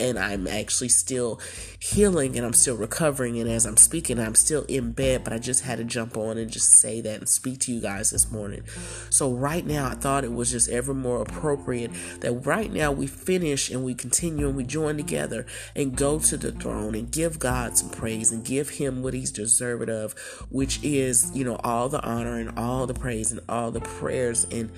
and 0.00 0.18
I'm 0.18 0.46
actually 0.46 0.88
still 0.88 1.40
healing 1.78 2.36
and 2.36 2.46
I'm 2.46 2.52
still 2.52 2.76
recovering. 2.76 3.38
And 3.38 3.48
as 3.48 3.66
I'm 3.66 3.76
speaking, 3.76 4.18
I'm 4.18 4.34
still 4.34 4.64
in 4.64 4.92
bed, 4.92 5.24
but 5.24 5.32
I 5.32 5.38
just 5.38 5.64
had 5.64 5.78
to 5.78 5.84
jump 5.84 6.16
on 6.16 6.38
and 6.38 6.50
just 6.50 6.70
say 6.72 7.00
that 7.00 7.18
and 7.18 7.28
speak 7.28 7.60
to 7.60 7.72
you 7.72 7.80
guys 7.80 8.10
this 8.10 8.30
morning. 8.30 8.62
So, 9.10 9.32
right 9.32 9.64
now, 9.66 9.88
I 9.88 9.94
thought 9.94 10.24
it 10.24 10.32
was 10.32 10.50
just 10.50 10.68
ever 10.68 10.94
more 10.94 11.22
appropriate 11.22 11.90
that 12.20 12.32
right 12.46 12.72
now 12.72 12.92
we 12.92 13.06
finish 13.06 13.70
and 13.70 13.84
we 13.84 13.94
continue 13.94 14.48
and 14.48 14.56
we 14.56 14.64
join 14.64 14.96
together 14.96 15.46
and 15.74 15.96
go 15.96 16.18
to 16.18 16.36
the 16.36 16.52
throne 16.52 16.94
and 16.94 17.10
give 17.10 17.38
God 17.38 17.76
some 17.76 17.90
praise 17.90 18.32
and 18.32 18.44
give 18.44 18.70
Him 18.70 19.02
what 19.02 19.14
He's 19.14 19.30
deserved 19.30 19.88
of, 19.88 20.12
which 20.50 20.82
is, 20.82 21.30
you 21.34 21.44
know, 21.44 21.56
all 21.64 21.88
the 21.88 22.02
honor 22.02 22.38
and 22.38 22.58
all 22.58 22.86
the 22.86 22.94
praise 22.94 23.32
and 23.32 23.40
all 23.48 23.70
the 23.70 23.80
prayers 23.80 24.46
and 24.50 24.70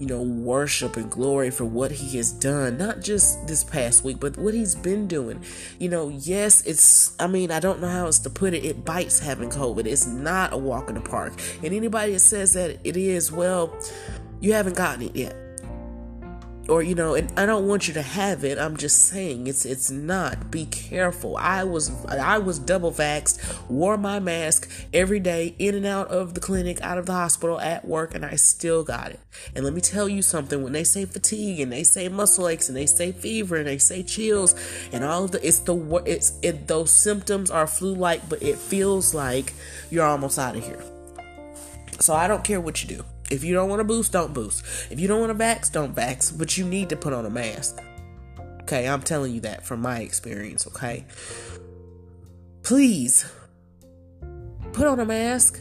you 0.00 0.06
know, 0.06 0.22
worship 0.22 0.96
and 0.96 1.10
glory 1.10 1.50
for 1.50 1.66
what 1.66 1.90
he 1.90 2.16
has 2.16 2.32
done, 2.32 2.78
not 2.78 3.02
just 3.02 3.46
this 3.46 3.62
past 3.62 4.02
week, 4.02 4.18
but 4.18 4.38
what 4.38 4.54
he's 4.54 4.74
been 4.74 5.06
doing. 5.06 5.44
You 5.78 5.90
know, 5.90 6.08
yes, 6.08 6.64
it's, 6.66 7.14
I 7.20 7.26
mean, 7.26 7.50
I 7.50 7.60
don't 7.60 7.82
know 7.82 7.88
how 7.88 8.06
else 8.06 8.18
to 8.20 8.30
put 8.30 8.54
it. 8.54 8.64
It 8.64 8.82
bites 8.82 9.18
having 9.18 9.50
COVID. 9.50 9.84
It's 9.84 10.06
not 10.06 10.54
a 10.54 10.56
walk 10.56 10.88
in 10.88 10.94
the 10.94 11.02
park. 11.02 11.34
And 11.62 11.74
anybody 11.74 12.14
that 12.14 12.20
says 12.20 12.54
that 12.54 12.78
it 12.82 12.96
is, 12.96 13.30
well, 13.30 13.78
you 14.40 14.54
haven't 14.54 14.74
gotten 14.74 15.02
it 15.02 15.14
yet 15.14 15.49
or 16.70 16.82
you 16.82 16.94
know 16.94 17.14
and 17.14 17.32
i 17.38 17.44
don't 17.44 17.66
want 17.66 17.88
you 17.88 17.94
to 17.94 18.02
have 18.02 18.44
it. 18.44 18.58
I'm 18.58 18.76
just 18.76 19.02
saying 19.08 19.46
it's 19.46 19.66
it's 19.66 19.90
not. 19.90 20.50
Be 20.50 20.66
careful. 20.66 21.36
I 21.36 21.64
was 21.64 21.90
i 22.06 22.38
was 22.38 22.58
double 22.58 22.92
vaxxed 22.92 23.68
wore 23.68 23.96
my 23.96 24.20
mask 24.20 24.70
every 24.94 25.20
day 25.20 25.54
in 25.58 25.74
and 25.74 25.84
out 25.84 26.08
of 26.08 26.34
the 26.34 26.40
clinic 26.40 26.80
out 26.82 26.96
of 26.96 27.06
the 27.06 27.12
hospital 27.12 27.60
at 27.60 27.84
work 27.84 28.14
and 28.14 28.24
i 28.24 28.36
still 28.36 28.84
got 28.84 29.10
it. 29.10 29.20
And 29.54 29.64
let 29.64 29.74
me 29.74 29.80
tell 29.80 30.08
you 30.08 30.22
something. 30.22 30.62
When 30.62 30.72
they 30.72 30.84
say 30.84 31.04
fatigue 31.04 31.60
and 31.60 31.72
they 31.72 31.82
say 31.82 32.08
muscle 32.08 32.48
aches 32.48 32.68
and 32.68 32.76
they 32.76 32.86
say 32.86 33.12
fever 33.12 33.56
and 33.56 33.66
they 33.66 33.78
say 33.78 34.02
chills 34.02 34.54
and 34.92 35.04
all 35.04 35.24
of 35.24 35.32
the 35.32 35.46
it's 35.46 35.58
the 35.60 36.02
it's 36.06 36.38
it 36.42 36.68
those 36.68 36.90
symptoms 36.90 37.50
are 37.50 37.66
flu 37.66 37.94
like 37.94 38.28
but 38.28 38.42
it 38.42 38.56
feels 38.56 39.12
like 39.14 39.52
you're 39.90 40.06
almost 40.06 40.38
out 40.38 40.56
of 40.56 40.64
here. 40.64 40.82
So 41.98 42.14
i 42.14 42.28
don't 42.28 42.44
care 42.44 42.60
what 42.60 42.82
you 42.82 42.96
do 42.96 43.04
if 43.30 43.44
you 43.44 43.54
don't 43.54 43.68
want 43.68 43.80
to 43.80 43.84
boost, 43.84 44.12
don't 44.12 44.34
boost. 44.34 44.64
If 44.90 45.00
you 45.00 45.08
don't 45.08 45.20
want 45.20 45.36
to 45.36 45.44
vax, 45.44 45.70
don't 45.70 45.94
vax. 45.94 46.36
But 46.36 46.58
you 46.58 46.64
need 46.66 46.88
to 46.90 46.96
put 46.96 47.12
on 47.12 47.24
a 47.24 47.30
mask. 47.30 47.80
Okay, 48.62 48.88
I'm 48.88 49.02
telling 49.02 49.32
you 49.34 49.40
that 49.40 49.64
from 49.64 49.80
my 49.80 50.00
experience, 50.00 50.66
okay? 50.66 51.06
Please 52.62 53.24
put 54.72 54.86
on 54.86 55.00
a 55.00 55.04
mask, 55.04 55.60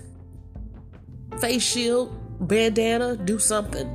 face 1.39 1.63
shield, 1.63 2.15
bandana, 2.39 3.15
do 3.17 3.39
something. 3.39 3.89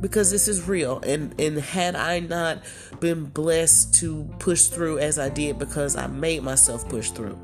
because 0.00 0.30
this 0.30 0.48
is 0.48 0.68
real 0.68 1.00
and 1.06 1.34
and 1.40 1.58
had 1.58 1.96
I 1.96 2.20
not 2.20 2.62
been 3.00 3.24
blessed 3.24 3.94
to 3.96 4.24
push 4.38 4.64
through 4.66 4.98
as 4.98 5.18
I 5.18 5.28
did 5.28 5.58
because 5.58 5.96
I 5.96 6.06
made 6.06 6.42
myself 6.42 6.88
push 6.88 7.10
through 7.10 7.38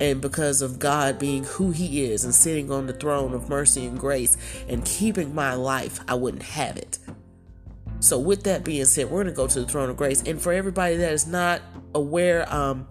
and 0.00 0.20
because 0.20 0.60
of 0.62 0.78
God 0.78 1.18
being 1.18 1.44
who 1.44 1.70
He 1.70 2.04
is 2.04 2.24
and 2.24 2.34
sitting 2.34 2.70
on 2.70 2.86
the 2.86 2.92
throne 2.92 3.32
of 3.32 3.48
mercy 3.48 3.86
and 3.86 3.98
grace 3.98 4.36
and 4.68 4.84
keeping 4.84 5.34
my 5.34 5.54
life, 5.54 6.00
I 6.08 6.14
wouldn't 6.14 6.42
have 6.42 6.76
it. 6.76 6.98
So, 8.00 8.18
with 8.18 8.42
that 8.42 8.64
being 8.64 8.84
said, 8.84 9.06
we're 9.06 9.22
going 9.22 9.26
to 9.26 9.32
go 9.32 9.46
to 9.46 9.60
the 9.60 9.66
throne 9.66 9.88
of 9.88 9.96
grace. 9.96 10.22
And 10.22 10.40
for 10.40 10.52
everybody 10.52 10.96
that 10.96 11.12
is 11.12 11.26
not 11.26 11.62
aware, 11.94 12.52
um, 12.52 12.86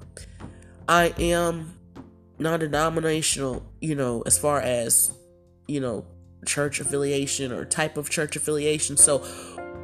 I 0.88 1.13
am 1.19 1.77
non 2.39 2.60
denominational, 2.60 3.63
you 3.79 3.95
know, 3.95 4.24
as 4.25 4.38
far 4.38 4.60
as, 4.60 5.13
you 5.67 5.79
know, 5.79 6.05
church 6.45 6.79
affiliation 6.79 7.51
or 7.51 7.63
type 7.63 7.98
of 7.98 8.10
church 8.10 8.36
affiliation. 8.36 8.98
So, 8.98 9.19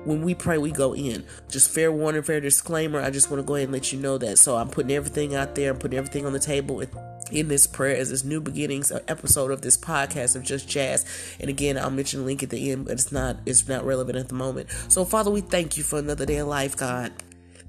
when 0.06 0.22
we 0.22 0.36
pray, 0.36 0.58
we 0.58 0.72
go 0.72 0.96
in. 0.96 1.25
Just 1.50 1.70
fair 1.72 1.91
warning, 1.91 2.24
fair 2.24 2.39
disclaimer. 2.39 3.01
I 3.01 3.10
just 3.10 3.29
want 3.29 3.41
to 3.41 3.46
go 3.46 3.56
ahead 3.56 3.65
and 3.65 3.74
let 3.74 3.91
you 3.91 4.00
know 4.00 4.18
that. 4.18 4.38
So 4.38 4.56
I'm 4.56 4.70
putting 4.70 4.91
everything 4.91 5.36
out 5.36 5.56
there. 5.56 5.72
I'm 5.72 5.77
putting 5.77 5.98
everything 5.98 6.25
on 6.25 6.34
the 6.34 6.39
table 6.39 6.84
in 7.32 7.48
this 7.48 7.68
prayer 7.68 7.96
as 7.96 8.10
this 8.10 8.24
new 8.24 8.41
beginnings 8.41 8.91
uh, 8.91 9.00
episode 9.08 9.51
of 9.51 9.62
this 9.62 9.77
podcast 9.77 10.36
of 10.36 10.44
just 10.44 10.68
jazz 10.68 11.06
and 11.39 11.48
again 11.48 11.77
i'll 11.77 11.91
mention 11.91 12.25
link 12.25 12.41
at 12.41 12.50
the 12.50 12.72
end 12.72 12.86
but 12.86 12.94
it's 12.94 13.12
not 13.12 13.38
it's 13.46 13.68
not 13.68 13.86
relevant 13.86 14.18
at 14.18 14.29
the 14.29 14.34
moment 14.34 14.68
so 14.88 15.06
father 15.06 15.29
we 15.29 15.41
thank 15.41 15.77
you 15.77 15.84
for 15.84 16.00
another 16.00 16.25
day 16.25 16.38
of 16.38 16.48
life 16.48 16.75
god 16.75 17.12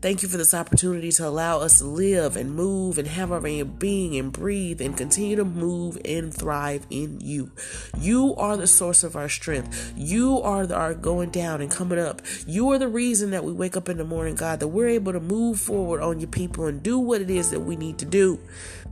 Thank 0.01 0.23
you 0.23 0.31
for 0.31 0.39
this 0.39 0.55
opportunity 0.55 1.13
to 1.13 1.29
allow 1.29 1.59
us 1.59 1.81
to 1.81 1.85
live 1.85 2.35
and 2.35 2.55
move 2.55 2.97
and 2.97 3.07
have 3.07 3.31
our 3.31 3.41
being 3.41 4.17
and 4.17 4.33
breathe 4.33 4.81
and 4.81 4.97
continue 4.97 5.37
to 5.37 5.45
move 5.45 5.99
and 6.07 6.33
thrive 6.33 6.87
in 6.89 7.21
you. 7.21 7.51
You 7.99 8.35
are 8.37 8.57
the 8.57 8.67
source 8.67 9.05
of 9.05 9.15
our 9.15 9.29
strength. 9.29 9.93
You 9.99 10.41
are 10.41 10.67
the, 10.67 10.75
our 10.75 10.95
going 10.95 11.29
down 11.29 11.61
and 11.61 11.71
coming 11.71 11.99
up. 11.99 12.23
You 12.47 12.71
are 12.71 12.79
the 12.79 12.89
reason 12.89 13.31
that 13.33 13.45
we 13.45 13.53
wake 13.53 13.77
up 13.77 13.91
in 13.91 13.99
the 13.99 14.05
morning, 14.05 14.37
God, 14.37 14.61
that 14.61 14.69
we're 14.69 14.89
able 14.89 15.13
to 15.13 15.21
move 15.21 15.61
forward 15.61 16.01
on 16.01 16.19
your 16.19 16.31
people 16.31 16.65
and 16.65 16.83
do 16.83 16.99
what 16.99 17.21
it 17.21 17.29
is 17.29 17.51
that 17.51 17.61
we 17.61 17.77
need 17.77 17.99
to 17.99 18.07
do 18.07 18.41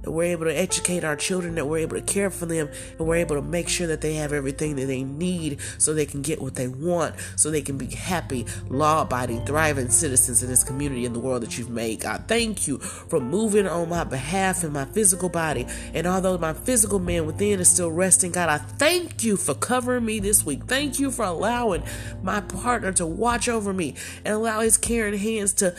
that 0.03 0.11
we're 0.11 0.25
able 0.25 0.45
to 0.45 0.57
educate 0.57 1.05
our 1.05 1.17
children, 1.17 1.55
that 1.57 1.67
we're 1.67 1.79
able 1.79 1.97
to 1.97 2.03
care 2.03 2.31
for 2.31 2.47
them, 2.47 2.69
and 2.99 3.07
we're 3.07 3.17
able 3.17 3.37
to 3.37 3.43
make 3.43 3.69
sure 3.69 3.87
that 3.87 4.01
they 4.01 4.15
have 4.15 4.33
everything 4.33 4.77
that 4.77 4.87
they 4.87 5.03
need 5.03 5.61
so 5.79 5.93
they 5.93 6.07
can 6.07 6.23
get 6.23 6.41
what 6.41 6.55
they 6.55 6.69
want, 6.69 7.15
so 7.37 7.51
they 7.51 7.63
can 7.63 7.79
be 7.79 7.87
happy, 7.87 8.47
law 8.69 9.03
abiding, 9.03 9.45
thriving 9.45 9.89
citizens 9.89 10.43
in 10.43 10.49
this 10.49 10.65
community 10.65 11.05
and 11.05 11.15
the 11.15 11.21
world 11.21 11.43
that 11.43 11.59
you've 11.59 11.71
made. 11.71 12.01
God, 12.01 12.25
thank 12.29 12.67
you 12.69 12.79
for 12.79 13.21
moving 13.21 13.67
on 13.67 13.89
my 13.89 14.05
behalf 14.05 14.65
in 14.65 14.73
my 14.73 14.85
physical 14.85 15.29
body. 15.29 15.67
And 15.95 16.07
although 16.07 16.39
my 16.39 16.53
physical 16.53 16.99
man 16.99 17.27
within 17.27 17.61
is 17.61 17.69
still 17.69 17.91
resting, 17.91 18.33
God, 18.33 18.49
I 18.49 18.59
thank 18.59 19.25
you 19.25 19.37
for 19.37 19.55
covering 19.55 20.05
me 20.05 20.21
this 20.21 20.45
week. 20.45 20.65
Thank 20.65 20.99
you 20.99 21.11
for 21.11 21.25
allowing 21.25 21.83
my 22.23 22.41
partner 22.41 22.93
to 22.93 23.07
watch 23.07 23.49
over 23.49 23.73
me 23.73 23.95
and 24.25 24.35
allow 24.35 24.61
his 24.61 24.77
caring 24.77 25.19
hands 25.19 25.53
to 25.55 25.75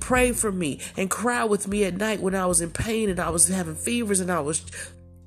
pray 0.00 0.32
for 0.32 0.52
me 0.52 0.80
and 0.96 1.10
cry 1.10 1.44
with 1.44 1.68
me 1.68 1.84
at 1.84 1.94
night 1.94 2.20
when 2.20 2.34
I 2.34 2.46
was 2.46 2.60
in 2.60 2.70
pain 2.70 3.08
and 3.08 3.20
I 3.20 3.30
was 3.30 3.48
having 3.48 3.61
having 3.62 3.76
fevers 3.76 4.18
and 4.18 4.30
I 4.30 4.40
was 4.40 4.60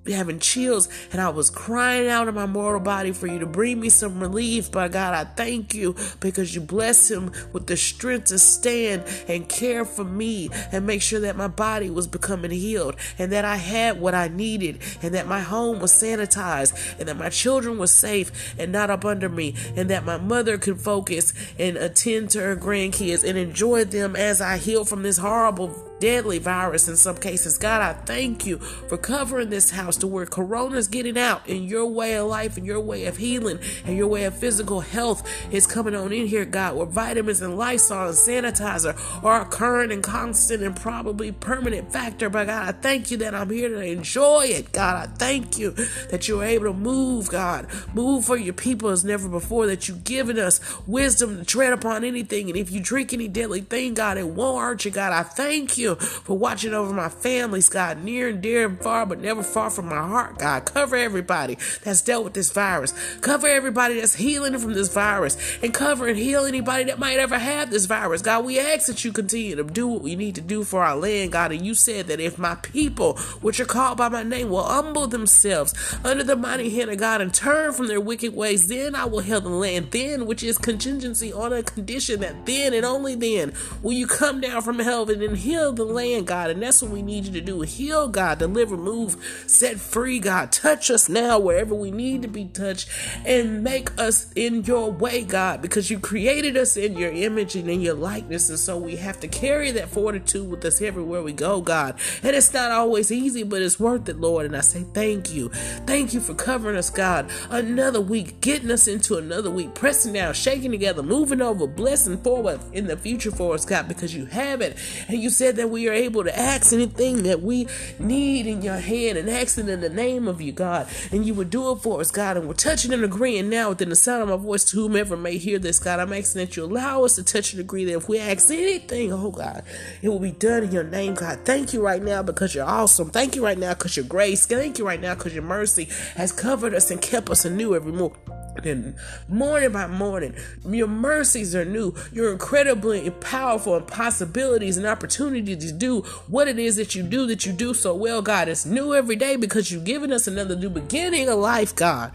having 0.07 0.39
chills 0.39 0.87
and 1.11 1.21
I 1.21 1.29
was 1.29 1.49
crying 1.49 2.07
out 2.07 2.27
in 2.27 2.35
my 2.35 2.45
mortal 2.45 2.81
body 2.81 3.11
for 3.11 3.27
you 3.27 3.39
to 3.39 3.45
bring 3.45 3.79
me 3.79 3.89
some 3.89 4.19
relief. 4.19 4.71
But 4.71 4.91
God, 4.91 5.13
I 5.13 5.23
thank 5.23 5.73
you 5.73 5.95
because 6.19 6.53
you 6.53 6.61
bless 6.61 7.09
him 7.09 7.31
with 7.53 7.67
the 7.67 7.77
strength 7.77 8.25
to 8.25 8.37
stand 8.37 9.03
and 9.27 9.49
care 9.49 9.85
for 9.85 10.03
me 10.03 10.49
and 10.71 10.85
make 10.85 11.01
sure 11.01 11.21
that 11.21 11.37
my 11.37 11.47
body 11.47 11.89
was 11.89 12.07
becoming 12.07 12.51
healed 12.51 12.97
and 13.17 13.31
that 13.31 13.45
I 13.45 13.55
had 13.55 13.99
what 13.99 14.13
I 14.13 14.27
needed 14.27 14.81
and 15.01 15.13
that 15.15 15.27
my 15.27 15.39
home 15.39 15.79
was 15.79 15.91
sanitized 15.91 16.99
and 16.99 17.07
that 17.07 17.17
my 17.17 17.29
children 17.29 17.77
were 17.77 17.87
safe 17.87 18.53
and 18.59 18.71
not 18.71 18.89
up 18.89 19.05
under 19.05 19.29
me 19.29 19.55
and 19.75 19.89
that 19.89 20.05
my 20.05 20.17
mother 20.17 20.57
could 20.57 20.79
focus 20.79 21.33
and 21.57 21.77
attend 21.77 22.29
to 22.31 22.41
her 22.41 22.55
grandkids 22.55 23.27
and 23.27 23.37
enjoy 23.37 23.85
them 23.85 24.15
as 24.15 24.41
I 24.41 24.57
heal 24.57 24.85
from 24.85 25.03
this 25.03 25.17
horrible 25.17 25.94
deadly 25.99 26.39
virus 26.39 26.87
in 26.87 26.95
some 26.95 27.17
cases. 27.17 27.57
God, 27.57 27.81
I 27.81 27.93
thank 27.93 28.45
you 28.45 28.57
for 28.57 28.97
covering 28.97 29.49
this 29.49 29.71
house 29.71 29.97
to 29.97 30.07
where 30.07 30.25
Corona 30.25 30.77
is 30.77 30.87
getting 30.87 31.17
out 31.17 31.47
in 31.47 31.63
your 31.63 31.85
way 31.85 32.15
of 32.15 32.27
life 32.27 32.57
and 32.57 32.65
your 32.65 32.79
way 32.79 33.05
of 33.05 33.17
healing 33.17 33.59
and 33.85 33.97
your 33.97 34.07
way 34.07 34.25
of 34.25 34.35
physical 34.35 34.81
health 34.81 35.27
is 35.51 35.67
coming 35.67 35.95
on 35.95 36.11
in 36.11 36.27
here, 36.27 36.45
God, 36.45 36.75
where 36.75 36.85
vitamins 36.85 37.41
and 37.41 37.57
Lysol 37.57 38.07
and 38.07 38.15
sanitizer 38.15 39.23
are 39.23 39.41
a 39.41 39.45
current 39.45 39.91
and 39.91 40.03
constant 40.03 40.63
and 40.63 40.75
probably 40.75 41.31
permanent 41.31 41.91
factor. 41.91 42.29
But 42.29 42.47
God, 42.47 42.67
I 42.67 42.71
thank 42.71 43.11
you 43.11 43.17
that 43.17 43.33
I'm 43.33 43.49
here 43.49 43.69
to 43.69 43.81
enjoy 43.81 44.45
it. 44.45 44.71
God, 44.71 45.09
I 45.09 45.11
thank 45.13 45.57
you 45.57 45.71
that 46.09 46.27
you're 46.27 46.43
able 46.43 46.65
to 46.65 46.73
move, 46.73 47.29
God. 47.29 47.67
Move 47.93 48.25
for 48.25 48.37
your 48.37 48.53
people 48.53 48.89
as 48.89 49.03
never 49.05 49.29
before, 49.29 49.67
that 49.67 49.87
you've 49.87 50.03
given 50.03 50.37
us 50.39 50.59
wisdom 50.87 51.37
to 51.37 51.45
tread 51.45 51.73
upon 51.73 52.03
anything. 52.03 52.49
And 52.49 52.57
if 52.57 52.71
you 52.71 52.81
drink 52.81 53.13
any 53.13 53.27
deadly 53.27 53.61
thing, 53.61 53.93
God, 53.93 54.17
it 54.17 54.27
won't 54.27 54.61
hurt 54.61 54.85
you, 54.85 54.91
God. 54.91 55.13
I 55.13 55.23
thank 55.23 55.77
you 55.77 55.84
you 55.85 55.95
for 55.95 56.37
watching 56.37 56.73
over 56.73 56.93
my 56.93 57.09
families, 57.09 57.69
God, 57.69 58.03
near 58.03 58.29
and 58.29 58.41
dear 58.41 58.67
and 58.67 58.79
far, 58.81 59.05
but 59.05 59.19
never 59.19 59.43
far 59.43 59.69
from 59.69 59.87
my 59.87 59.95
heart, 59.95 60.39
God. 60.39 60.65
Cover 60.65 60.95
everybody 60.95 61.57
that's 61.83 62.01
dealt 62.01 62.23
with 62.23 62.33
this 62.33 62.51
virus. 62.51 62.93
Cover 63.21 63.47
everybody 63.47 63.99
that's 63.99 64.15
healing 64.15 64.57
from 64.57 64.73
this 64.73 64.93
virus. 64.93 65.37
And 65.61 65.73
cover 65.73 66.07
and 66.07 66.17
heal 66.17 66.45
anybody 66.45 66.85
that 66.85 66.99
might 66.99 67.19
ever 67.19 67.37
have 67.37 67.69
this 67.69 67.85
virus. 67.85 68.21
God, 68.21 68.45
we 68.45 68.59
ask 68.59 68.87
that 68.87 69.05
you 69.05 69.13
continue 69.13 69.55
to 69.55 69.63
do 69.63 69.87
what 69.87 70.01
we 70.01 70.15
need 70.15 70.35
to 70.35 70.41
do 70.41 70.63
for 70.63 70.83
our 70.83 70.95
land, 70.95 71.31
God. 71.31 71.51
And 71.51 71.65
you 71.65 71.73
said 71.73 72.07
that 72.07 72.19
if 72.19 72.37
my 72.37 72.55
people, 72.55 73.17
which 73.41 73.59
are 73.59 73.65
called 73.65 73.97
by 73.97 74.09
my 74.09 74.23
name, 74.23 74.49
will 74.49 74.63
humble 74.63 75.07
themselves 75.07 75.73
under 76.03 76.23
the 76.23 76.35
mighty 76.35 76.69
hand 76.69 76.89
of 76.89 76.97
God 76.97 77.21
and 77.21 77.33
turn 77.33 77.73
from 77.73 77.87
their 77.87 78.01
wicked 78.01 78.35
ways, 78.35 78.67
then 78.67 78.95
I 78.95 79.05
will 79.05 79.19
heal 79.19 79.41
the 79.41 79.49
land. 79.49 79.91
Then, 79.91 80.25
which 80.25 80.43
is 80.43 80.57
contingency 80.57 81.31
on 81.31 81.53
a 81.53 81.63
condition 81.63 82.21
that 82.21 82.45
then 82.45 82.73
and 82.73 82.85
only 82.85 83.15
then 83.15 83.53
will 83.81 83.93
you 83.93 84.07
come 84.07 84.41
down 84.41 84.61
from 84.61 84.79
heaven 84.79 85.21
and 85.21 85.37
heal 85.37 85.73
the 85.75 85.85
land, 85.85 86.27
God. 86.27 86.49
And 86.49 86.61
that's 86.61 86.81
what 86.81 86.91
we 86.91 87.01
need 87.01 87.25
you 87.25 87.33
to 87.33 87.41
do. 87.41 87.61
Heal, 87.61 88.07
God. 88.07 88.39
Deliver, 88.39 88.77
move, 88.77 89.43
set 89.47 89.79
free, 89.79 90.19
God. 90.19 90.51
Touch 90.51 90.89
us 90.89 91.09
now 91.09 91.39
wherever 91.39 91.75
we 91.75 91.91
need 91.91 92.21
to 92.21 92.27
be 92.27 92.45
touched 92.45 92.89
and 93.25 93.63
make 93.63 93.97
us 93.99 94.31
in 94.35 94.63
your 94.63 94.91
way, 94.91 95.23
God, 95.23 95.61
because 95.61 95.89
you 95.89 95.99
created 95.99 96.57
us 96.57 96.77
in 96.77 96.97
your 96.97 97.11
image 97.11 97.55
and 97.55 97.69
in 97.69 97.81
your 97.81 97.95
likeness. 97.95 98.49
And 98.49 98.59
so 98.59 98.77
we 98.77 98.95
have 98.97 99.19
to 99.21 99.27
carry 99.27 99.71
that 99.71 99.89
fortitude 99.89 100.49
with 100.49 100.63
us 100.65 100.81
everywhere 100.81 101.23
we 101.23 101.33
go, 101.33 101.61
God. 101.61 101.99
And 102.23 102.35
it's 102.35 102.53
not 102.53 102.71
always 102.71 103.11
easy, 103.11 103.43
but 103.43 103.61
it's 103.61 103.79
worth 103.79 104.07
it, 104.09 104.19
Lord. 104.19 104.45
And 104.45 104.55
I 104.55 104.61
say 104.61 104.83
thank 104.93 105.33
you. 105.33 105.49
Thank 105.85 106.13
you 106.13 106.19
for 106.19 106.33
covering 106.33 106.77
us, 106.77 106.89
God. 106.89 107.29
Another 107.49 108.01
week, 108.01 108.41
getting 108.41 108.71
us 108.71 108.87
into 108.87 109.17
another 109.17 109.49
week, 109.49 109.73
pressing 109.75 110.13
down, 110.13 110.33
shaking 110.33 110.71
together, 110.71 111.03
moving 111.03 111.41
over, 111.41 111.67
blessing 111.67 112.17
forward 112.17 112.59
in 112.73 112.87
the 112.87 112.97
future 112.97 113.31
for 113.31 113.53
us, 113.53 113.65
God, 113.65 113.87
because 113.87 114.15
you 114.15 114.25
have 114.25 114.61
it. 114.61 114.77
And 115.07 115.21
you 115.21 115.29
said 115.29 115.55
that 115.57 115.64
that 115.65 115.71
we 115.71 115.89
are 115.89 115.93
able 115.93 116.23
to 116.23 116.37
ask 116.37 116.71
anything 116.71 117.23
that 117.23 117.41
we 117.41 117.67
need 117.97 118.45
in 118.45 118.61
your 118.61 118.77
hand 118.77 119.17
and 119.17 119.27
asking 119.27 119.67
in 119.67 119.81
the 119.81 119.89
name 119.89 120.27
of 120.27 120.39
you, 120.39 120.51
God. 120.51 120.87
And 121.11 121.25
you 121.25 121.33
would 121.33 121.49
do 121.49 121.71
it 121.71 121.77
for 121.77 122.01
us, 122.01 122.11
God. 122.11 122.37
And 122.37 122.47
we're 122.47 122.53
touching 122.53 122.93
and 122.93 123.03
agreeing 123.03 123.49
now 123.49 123.69
within 123.69 123.89
the 123.89 123.95
sound 123.95 124.21
of 124.21 124.29
my 124.29 124.35
voice 124.37 124.63
to 124.65 124.77
whomever 124.77 125.17
may 125.17 125.37
hear 125.37 125.57
this, 125.57 125.79
God. 125.79 125.99
I'm 125.99 126.13
asking 126.13 126.41
that 126.41 126.55
you 126.55 126.65
allow 126.65 127.03
us 127.03 127.15
to 127.15 127.23
touch 127.23 127.53
and 127.53 127.59
agree 127.59 127.85
that 127.85 127.97
if 127.97 128.07
we 128.07 128.19
ask 128.19 128.51
anything, 128.51 129.11
oh 129.11 129.31
God, 129.31 129.63
it 130.03 130.09
will 130.09 130.19
be 130.19 130.31
done 130.31 130.63
in 130.63 130.71
your 130.71 130.83
name, 130.83 131.15
God. 131.15 131.39
Thank 131.45 131.73
you 131.73 131.81
right 131.81 132.01
now 132.01 132.21
because 132.21 132.53
you're 132.53 132.65
awesome. 132.65 133.09
Thank 133.09 133.35
you 133.35 133.43
right 133.43 133.57
now 133.57 133.73
because 133.73 133.97
your 133.97 134.05
grace. 134.05 134.45
Thank 134.45 134.77
you 134.77 134.85
right 134.85 135.01
now 135.01 135.15
because 135.15 135.33
your 135.33 135.43
mercy 135.43 135.89
has 136.15 136.31
covered 136.31 136.75
us 136.75 136.91
and 136.91 137.01
kept 137.01 137.29
us 137.29 137.43
anew 137.43 137.73
every 137.73 137.91
morning 137.91 138.19
and 138.63 138.95
morning 139.27 139.71
by 139.71 139.87
morning. 139.87 140.35
Your 140.65 140.87
mercies 140.87 141.55
are 141.55 141.65
new. 141.65 141.93
You're 142.11 142.31
incredibly 142.31 143.09
powerful 143.09 143.75
and 143.75 143.87
possibilities 143.87 144.77
and 144.77 144.85
opportunities 144.85 145.71
to 145.71 145.71
do 145.71 146.01
what 146.27 146.47
it 146.47 146.59
is 146.59 146.75
that 146.77 146.95
you 146.95 147.03
do 147.03 147.25
that 147.27 147.45
you 147.45 147.53
do 147.53 147.73
so 147.73 147.93
well, 147.95 148.21
God. 148.21 148.47
It's 148.47 148.65
new 148.65 148.93
every 148.93 149.15
day 149.15 149.35
because 149.35 149.71
you've 149.71 149.83
given 149.83 150.11
us 150.11 150.27
another 150.27 150.55
new 150.55 150.69
beginning 150.69 151.29
of 151.29 151.39
life, 151.39 151.75
God. 151.75 152.11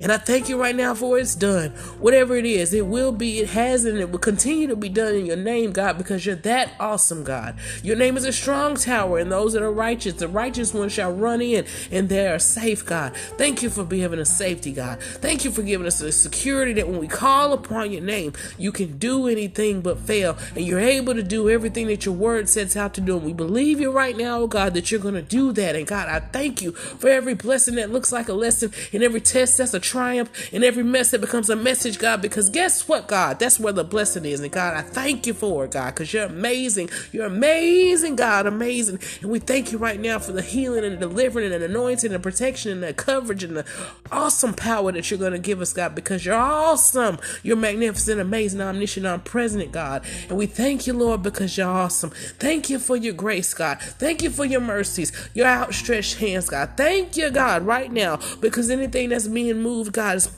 And 0.00 0.10
I 0.10 0.16
thank 0.16 0.48
you 0.48 0.58
right 0.58 0.74
now 0.74 0.94
for 0.94 1.18
it's 1.18 1.34
done. 1.34 1.70
Whatever 1.98 2.34
it 2.36 2.46
is, 2.46 2.72
it 2.72 2.86
will 2.86 3.12
be, 3.12 3.40
it 3.40 3.50
has, 3.50 3.84
and 3.84 3.98
it 3.98 4.10
will 4.10 4.18
continue 4.18 4.66
to 4.68 4.76
be 4.76 4.88
done 4.88 5.14
in 5.14 5.26
your 5.26 5.36
name, 5.36 5.72
God, 5.72 5.98
because 5.98 6.24
you're 6.24 6.36
that 6.36 6.72
awesome, 6.80 7.22
God. 7.22 7.58
Your 7.82 7.96
name 7.96 8.16
is 8.16 8.24
a 8.24 8.32
strong 8.32 8.76
tower, 8.76 9.18
and 9.18 9.30
those 9.30 9.52
that 9.52 9.62
are 9.62 9.70
righteous, 9.70 10.14
the 10.14 10.28
righteous 10.28 10.72
one 10.72 10.88
shall 10.88 11.12
run 11.12 11.42
in, 11.42 11.66
and 11.90 12.08
they 12.08 12.28
are 12.28 12.38
safe, 12.38 12.84
God. 12.86 13.14
Thank 13.36 13.62
you 13.62 13.68
for 13.68 13.84
giving 13.84 14.18
us 14.18 14.30
safety, 14.30 14.72
God. 14.72 15.02
Thank 15.02 15.44
you 15.44 15.50
for 15.50 15.62
giving 15.62 15.86
us 15.86 15.98
the 15.98 16.12
security 16.12 16.72
that 16.74 16.88
when 16.88 16.98
we 16.98 17.08
call 17.08 17.52
upon 17.52 17.92
your 17.92 18.02
name, 18.02 18.32
you 18.56 18.72
can 18.72 18.96
do 18.96 19.28
anything 19.28 19.82
but 19.82 19.98
fail, 19.98 20.38
and 20.56 20.64
you're 20.64 20.80
able 20.80 21.14
to 21.14 21.22
do 21.22 21.50
everything 21.50 21.88
that 21.88 22.06
your 22.06 22.14
word 22.14 22.48
sets 22.48 22.74
out 22.74 22.94
to 22.94 23.02
do. 23.02 23.16
And 23.18 23.26
we 23.26 23.34
believe 23.34 23.80
you 23.80 23.90
right 23.90 24.16
now, 24.16 24.40
oh 24.40 24.46
God, 24.46 24.72
that 24.74 24.90
you're 24.90 25.00
going 25.00 25.14
to 25.14 25.22
do 25.22 25.52
that. 25.52 25.76
And 25.76 25.86
God, 25.86 26.08
I 26.08 26.20
thank 26.20 26.62
you 26.62 26.72
for 26.72 27.08
every 27.08 27.34
blessing 27.34 27.74
that 27.74 27.90
looks 27.90 28.12
like 28.12 28.30
a 28.30 28.32
lesson 28.32 28.72
and 28.94 29.02
every 29.02 29.20
test 29.20 29.58
that's 29.58 29.74
a 29.74 29.89
triumph. 29.90 30.52
In 30.52 30.64
every 30.64 30.82
mess, 30.82 31.12
it 31.12 31.20
becomes 31.20 31.50
a 31.50 31.56
message, 31.56 31.98
God, 31.98 32.22
because 32.22 32.48
guess 32.48 32.88
what, 32.88 33.06
God? 33.06 33.38
That's 33.38 33.58
where 33.58 33.72
the 33.72 33.84
blessing 33.84 34.24
is. 34.24 34.40
And 34.40 34.52
God, 34.52 34.74
I 34.74 34.82
thank 34.82 35.26
you 35.26 35.34
for 35.34 35.64
it, 35.64 35.72
God, 35.72 35.94
because 35.94 36.12
you're 36.12 36.24
amazing. 36.24 36.90
You're 37.12 37.26
amazing, 37.26 38.16
God, 38.16 38.46
amazing. 38.46 39.00
And 39.20 39.30
we 39.30 39.38
thank 39.38 39.72
you 39.72 39.78
right 39.78 40.00
now 40.00 40.18
for 40.18 40.32
the 40.32 40.42
healing 40.42 40.84
and 40.84 40.94
the 40.94 41.06
delivering 41.06 41.52
and 41.52 41.62
the 41.62 41.66
anointing 41.66 42.12
and 42.12 42.22
protection 42.22 42.72
and 42.72 42.82
the 42.82 42.94
coverage 42.94 43.42
and 43.42 43.56
the 43.56 43.64
awesome 44.12 44.54
power 44.54 44.92
that 44.92 45.10
you're 45.10 45.18
going 45.18 45.32
to 45.32 45.38
give 45.38 45.60
us, 45.60 45.72
God, 45.72 45.94
because 45.94 46.24
you're 46.24 46.34
awesome. 46.34 47.18
You're 47.42 47.56
magnificent, 47.56 48.20
amazing, 48.20 48.60
omniscient, 48.60 49.06
omnipresent, 49.06 49.72
God. 49.72 50.04
And 50.28 50.38
we 50.38 50.46
thank 50.46 50.86
you, 50.86 50.92
Lord, 50.92 51.22
because 51.22 51.56
you're 51.56 51.66
awesome. 51.66 52.10
Thank 52.10 52.70
you 52.70 52.78
for 52.78 52.96
your 52.96 53.14
grace, 53.14 53.54
God. 53.54 53.80
Thank 53.80 54.22
you 54.22 54.30
for 54.30 54.44
your 54.44 54.60
mercies, 54.60 55.12
your 55.34 55.46
outstretched 55.46 56.18
hands, 56.18 56.48
God. 56.48 56.70
Thank 56.76 57.16
you, 57.16 57.30
God, 57.30 57.62
right 57.62 57.90
now, 57.90 58.18
because 58.40 58.70
anything 58.70 59.08
that's 59.08 59.26
being 59.26 59.60
moved, 59.60 59.79
God, 59.88 60.16
is 60.16 60.30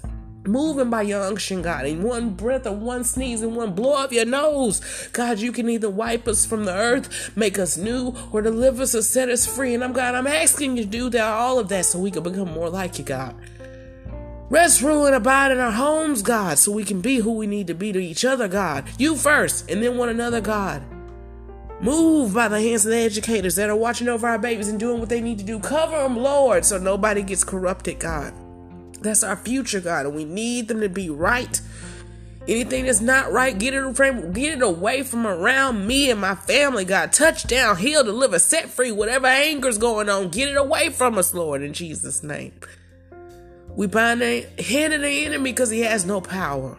moving 0.44 0.90
by 0.90 1.02
your 1.02 1.22
unction, 1.22 1.62
God. 1.62 1.86
In 1.86 2.02
one 2.02 2.30
breath 2.30 2.66
or 2.66 2.72
one 2.72 3.04
sneeze 3.04 3.42
and 3.42 3.56
one 3.56 3.74
blow 3.74 4.04
of 4.04 4.12
your 4.12 4.24
nose, 4.24 4.80
God, 5.12 5.38
you 5.38 5.52
can 5.52 5.68
either 5.68 5.90
wipe 5.90 6.26
us 6.26 6.44
from 6.46 6.64
the 6.64 6.74
earth, 6.74 7.36
make 7.36 7.58
us 7.58 7.76
new, 7.76 8.14
or 8.32 8.42
deliver 8.42 8.82
us 8.82 8.94
or 8.94 9.02
set 9.02 9.28
us 9.28 9.46
free. 9.46 9.74
And 9.74 9.84
I'm 9.84 9.92
God, 9.92 10.14
I'm 10.14 10.26
asking 10.26 10.76
you 10.76 10.84
to 10.84 10.88
do 10.88 11.10
that, 11.10 11.24
all 11.24 11.58
of 11.58 11.68
that, 11.68 11.86
so 11.86 11.98
we 11.98 12.10
can 12.10 12.22
become 12.22 12.52
more 12.52 12.70
like 12.70 12.98
you, 12.98 13.04
God. 13.04 13.34
Rest, 14.50 14.82
rule, 14.82 15.06
and 15.06 15.14
abide 15.14 15.50
in 15.50 15.58
our 15.58 15.72
homes, 15.72 16.20
God, 16.20 16.58
so 16.58 16.72
we 16.72 16.84
can 16.84 17.00
be 17.00 17.16
who 17.16 17.32
we 17.32 17.46
need 17.46 17.68
to 17.68 17.74
be 17.74 17.90
to 17.90 17.98
each 17.98 18.24
other, 18.24 18.48
God. 18.48 18.84
You 18.98 19.16
first, 19.16 19.70
and 19.70 19.82
then 19.82 19.96
one 19.96 20.10
another, 20.10 20.42
God. 20.42 20.82
Move 21.80 22.34
by 22.34 22.48
the 22.48 22.60
hands 22.60 22.84
of 22.84 22.92
the 22.92 22.98
educators 22.98 23.56
that 23.56 23.70
are 23.70 23.76
watching 23.76 24.08
over 24.08 24.28
our 24.28 24.38
babies 24.38 24.68
and 24.68 24.78
doing 24.78 25.00
what 25.00 25.08
they 25.08 25.22
need 25.22 25.38
to 25.38 25.44
do. 25.44 25.58
Cover 25.58 25.98
them, 25.98 26.16
Lord, 26.16 26.64
so 26.64 26.78
nobody 26.78 27.22
gets 27.22 27.44
corrupted, 27.44 27.98
God. 27.98 28.34
That's 29.02 29.22
our 29.22 29.36
future, 29.36 29.80
God, 29.80 30.06
and 30.06 30.14
we 30.14 30.24
need 30.24 30.68
them 30.68 30.80
to 30.80 30.88
be 30.88 31.10
right. 31.10 31.60
Anything 32.48 32.86
that's 32.86 33.00
not 33.00 33.30
right, 33.30 33.56
get 33.56 33.72
it 33.72 33.96
get 34.32 34.58
it 34.58 34.62
away 34.62 35.04
from 35.04 35.26
around 35.26 35.86
me 35.86 36.10
and 36.10 36.20
my 36.20 36.34
family, 36.34 36.84
God. 36.84 37.12
Touch 37.12 37.46
down, 37.46 37.76
heal, 37.76 38.02
deliver, 38.02 38.40
set 38.40 38.68
free, 38.68 38.90
whatever 38.90 39.28
anger's 39.28 39.78
going 39.78 40.08
on, 40.08 40.28
get 40.28 40.48
it 40.48 40.56
away 40.56 40.90
from 40.90 41.18
us, 41.18 41.34
Lord, 41.34 41.62
in 41.62 41.72
Jesus' 41.72 42.22
name. 42.22 42.52
We 43.68 43.86
bind 43.86 44.20
the 44.20 44.46
hand 44.58 44.92
of 44.92 45.02
the 45.02 45.24
enemy 45.24 45.52
because 45.52 45.70
he 45.70 45.80
has 45.80 46.04
no 46.04 46.20
power. 46.20 46.76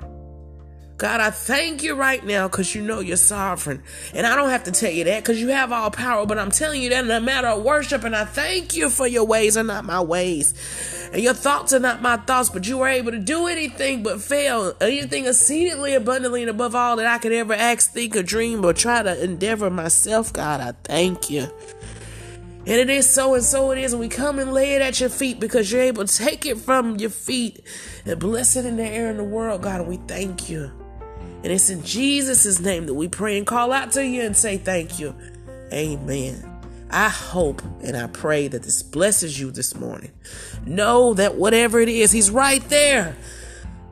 God, 0.97 1.21
I 1.21 1.31
thank 1.31 1.81
you 1.81 1.95
right 1.95 2.23
now 2.23 2.47
because 2.47 2.75
you 2.75 2.81
know 2.81 2.99
you're 2.99 3.17
sovereign. 3.17 3.81
And 4.13 4.27
I 4.27 4.35
don't 4.35 4.49
have 4.49 4.65
to 4.65 4.71
tell 4.71 4.91
you 4.91 5.03
that 5.05 5.23
because 5.23 5.41
you 5.41 5.49
have 5.49 5.71
all 5.71 5.89
power, 5.89 6.25
but 6.25 6.37
I'm 6.37 6.51
telling 6.51 6.81
you 6.81 6.89
that 6.91 7.03
in 7.03 7.09
a 7.11 7.19
matter 7.19 7.47
of 7.47 7.63
worship. 7.63 8.03
And 8.03 8.15
I 8.15 8.25
thank 8.25 8.75
you 8.75 8.89
for 8.89 9.07
your 9.07 9.25
ways 9.25 9.57
are 9.57 9.63
not 9.63 9.85
my 9.85 10.01
ways. 10.01 11.09
And 11.11 11.21
your 11.21 11.33
thoughts 11.33 11.73
are 11.73 11.79
not 11.79 12.01
my 12.01 12.17
thoughts, 12.17 12.49
but 12.49 12.67
you 12.67 12.77
were 12.77 12.87
able 12.87 13.11
to 13.11 13.19
do 13.19 13.47
anything 13.47 14.03
but 14.03 14.21
fail. 14.21 14.73
Anything 14.79 15.25
exceedingly 15.25 15.95
abundantly 15.95 16.41
and 16.43 16.49
above 16.49 16.75
all 16.75 16.95
that 16.97 17.07
I 17.07 17.17
could 17.17 17.33
ever 17.33 17.53
ask, 17.53 17.91
think, 17.91 18.15
or 18.15 18.23
dream, 18.23 18.63
or 18.63 18.73
try 18.73 19.01
to 19.01 19.23
endeavor 19.23 19.71
myself. 19.71 20.31
God, 20.31 20.61
I 20.61 20.73
thank 20.83 21.29
you. 21.29 21.47
And 22.65 22.79
it 22.79 22.89
is 22.89 23.09
so 23.09 23.33
and 23.33 23.43
so 23.43 23.71
it 23.71 23.79
is. 23.79 23.93
And 23.93 23.99
we 23.99 24.09
come 24.09 24.37
and 24.37 24.53
lay 24.53 24.75
it 24.75 24.81
at 24.81 24.99
your 24.99 25.09
feet 25.09 25.39
because 25.39 25.71
you're 25.71 25.81
able 25.81 26.05
to 26.05 26.15
take 26.15 26.45
it 26.45 26.59
from 26.59 26.97
your 26.97 27.09
feet 27.09 27.65
and 28.05 28.19
bless 28.19 28.55
it 28.55 28.65
in 28.65 28.77
the 28.77 28.85
air 28.85 29.09
in 29.09 29.17
the 29.17 29.23
world, 29.23 29.63
God. 29.63 29.87
We 29.87 29.97
thank 29.97 30.49
you. 30.49 30.71
And 31.43 31.51
it's 31.51 31.69
in 31.69 31.83
Jesus' 31.83 32.59
name 32.59 32.85
that 32.85 32.93
we 32.93 33.09
pray 33.09 33.37
and 33.37 33.45
call 33.45 33.73
out 33.73 33.91
to 33.91 34.05
you 34.05 34.21
and 34.21 34.35
say 34.35 34.57
thank 34.57 34.97
you. 34.97 35.13
Amen. 35.73 36.49
I 36.89 37.09
hope 37.09 37.61
and 37.81 37.97
I 37.97 38.07
pray 38.07 38.47
that 38.47 38.63
this 38.63 38.81
blesses 38.83 39.39
you 39.39 39.51
this 39.51 39.75
morning. 39.75 40.11
Know 40.65 41.13
that 41.15 41.35
whatever 41.35 41.79
it 41.79 41.89
is, 41.89 42.11
He's 42.11 42.31
right 42.31 42.63
there. 42.69 43.17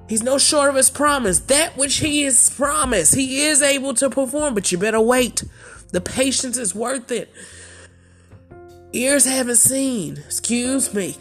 He's 0.07 0.23
no 0.23 0.37
short 0.37 0.69
of 0.69 0.75
His 0.75 0.89
promise. 0.89 1.39
That 1.39 1.75
which 1.77 1.97
He 1.97 2.21
has 2.23 2.49
promised, 2.49 3.15
He 3.15 3.43
is 3.43 3.61
able 3.61 3.95
to 3.95 4.09
perform, 4.09 4.53
but 4.53 4.71
you 4.71 4.77
better 4.77 5.01
wait. 5.01 5.43
The 5.91 5.99
patience 5.99 6.57
is 6.57 6.73
worth 6.73 7.11
it. 7.11 7.33
Ears 8.93 9.25
haven't 9.25 9.57
seen, 9.57 10.17
excuse 10.17 10.93
me. 10.93 11.17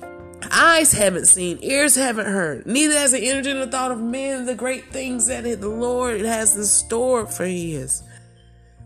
Eyes 0.50 0.92
haven't 0.92 1.26
seen, 1.26 1.58
ears 1.62 1.94
haven't 1.94 2.26
heard. 2.26 2.66
Neither 2.66 2.94
has 2.94 3.12
it 3.12 3.22
entered 3.22 3.46
in 3.46 3.60
the 3.60 3.66
thought 3.66 3.90
of 3.90 4.00
men 4.00 4.46
the 4.46 4.54
great 4.54 4.90
things 4.90 5.26
that 5.26 5.44
the 5.44 5.68
Lord 5.68 6.20
has 6.20 6.56
in 6.56 6.64
store 6.64 7.26
for 7.26 7.44
his. 7.44 8.02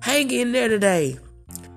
Hang 0.01 0.31
in 0.31 0.53
there 0.53 0.69
today. 0.69 1.19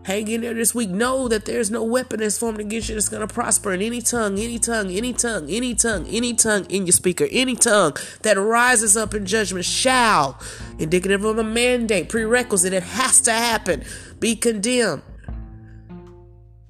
Hang 0.04 0.28
in 0.30 0.40
there 0.40 0.54
this 0.54 0.74
week. 0.74 0.90
Know 0.90 1.28
that 1.28 1.44
there's 1.44 1.70
no 1.70 1.84
weapon 1.84 2.22
that's 2.22 2.38
formed 2.38 2.62
against 2.62 2.88
you 2.88 2.96
that's 2.96 3.10
going 3.10 3.28
to 3.28 3.34
prosper 3.34 3.74
in 3.74 3.82
any 3.82 4.00
tongue, 4.00 4.40
any 4.40 4.58
tongue, 4.58 4.90
any 4.90 5.12
tongue, 5.12 5.50
any 5.50 5.76
tongue, 5.76 6.08
any 6.08 6.34
tongue 6.34 6.66
in 6.70 6.86
your 6.86 6.94
speaker, 6.94 7.28
any 7.30 7.56
tongue 7.56 7.98
that 8.22 8.38
rises 8.40 8.96
up 8.96 9.14
in 9.14 9.26
judgment 9.26 9.66
shall, 9.66 10.40
indicative 10.80 11.26
of 11.26 11.38
a 11.38 11.44
mandate, 11.44 12.08
prerequisite, 12.08 12.72
it 12.72 12.84
has 12.84 13.20
to 13.20 13.34
happen, 13.34 13.84
be 14.20 14.36
condemned. 14.36 15.02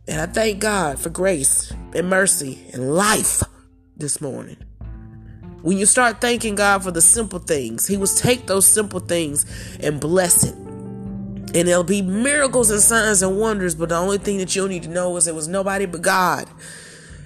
And 0.07 0.21
I 0.21 0.25
thank 0.25 0.59
God 0.59 0.99
for 0.99 1.09
grace 1.09 1.71
and 1.93 2.09
mercy 2.09 2.65
and 2.73 2.93
life 2.95 3.43
this 3.97 4.21
morning. 4.21 4.57
When 5.61 5.77
you 5.77 5.85
start 5.85 6.21
thanking 6.21 6.55
God 6.55 6.83
for 6.83 6.91
the 6.91 7.01
simple 7.01 7.39
things, 7.39 7.87
He 7.87 7.97
will 7.97 8.07
take 8.07 8.47
those 8.47 8.65
simple 8.65 9.01
things 9.01 9.45
and 9.81 9.99
bless 9.99 10.45
it. 10.45 10.55
And 10.55 11.67
there'll 11.67 11.83
be 11.83 12.01
miracles 12.01 12.69
and 12.69 12.79
signs 12.79 13.21
and 13.21 13.37
wonders, 13.37 13.75
but 13.75 13.89
the 13.89 13.95
only 13.95 14.17
thing 14.17 14.37
that 14.37 14.55
you'll 14.55 14.67
need 14.67 14.83
to 14.83 14.89
know 14.89 15.15
is 15.17 15.27
it 15.27 15.35
was 15.35 15.47
nobody 15.47 15.85
but 15.85 16.01
God. 16.01 16.47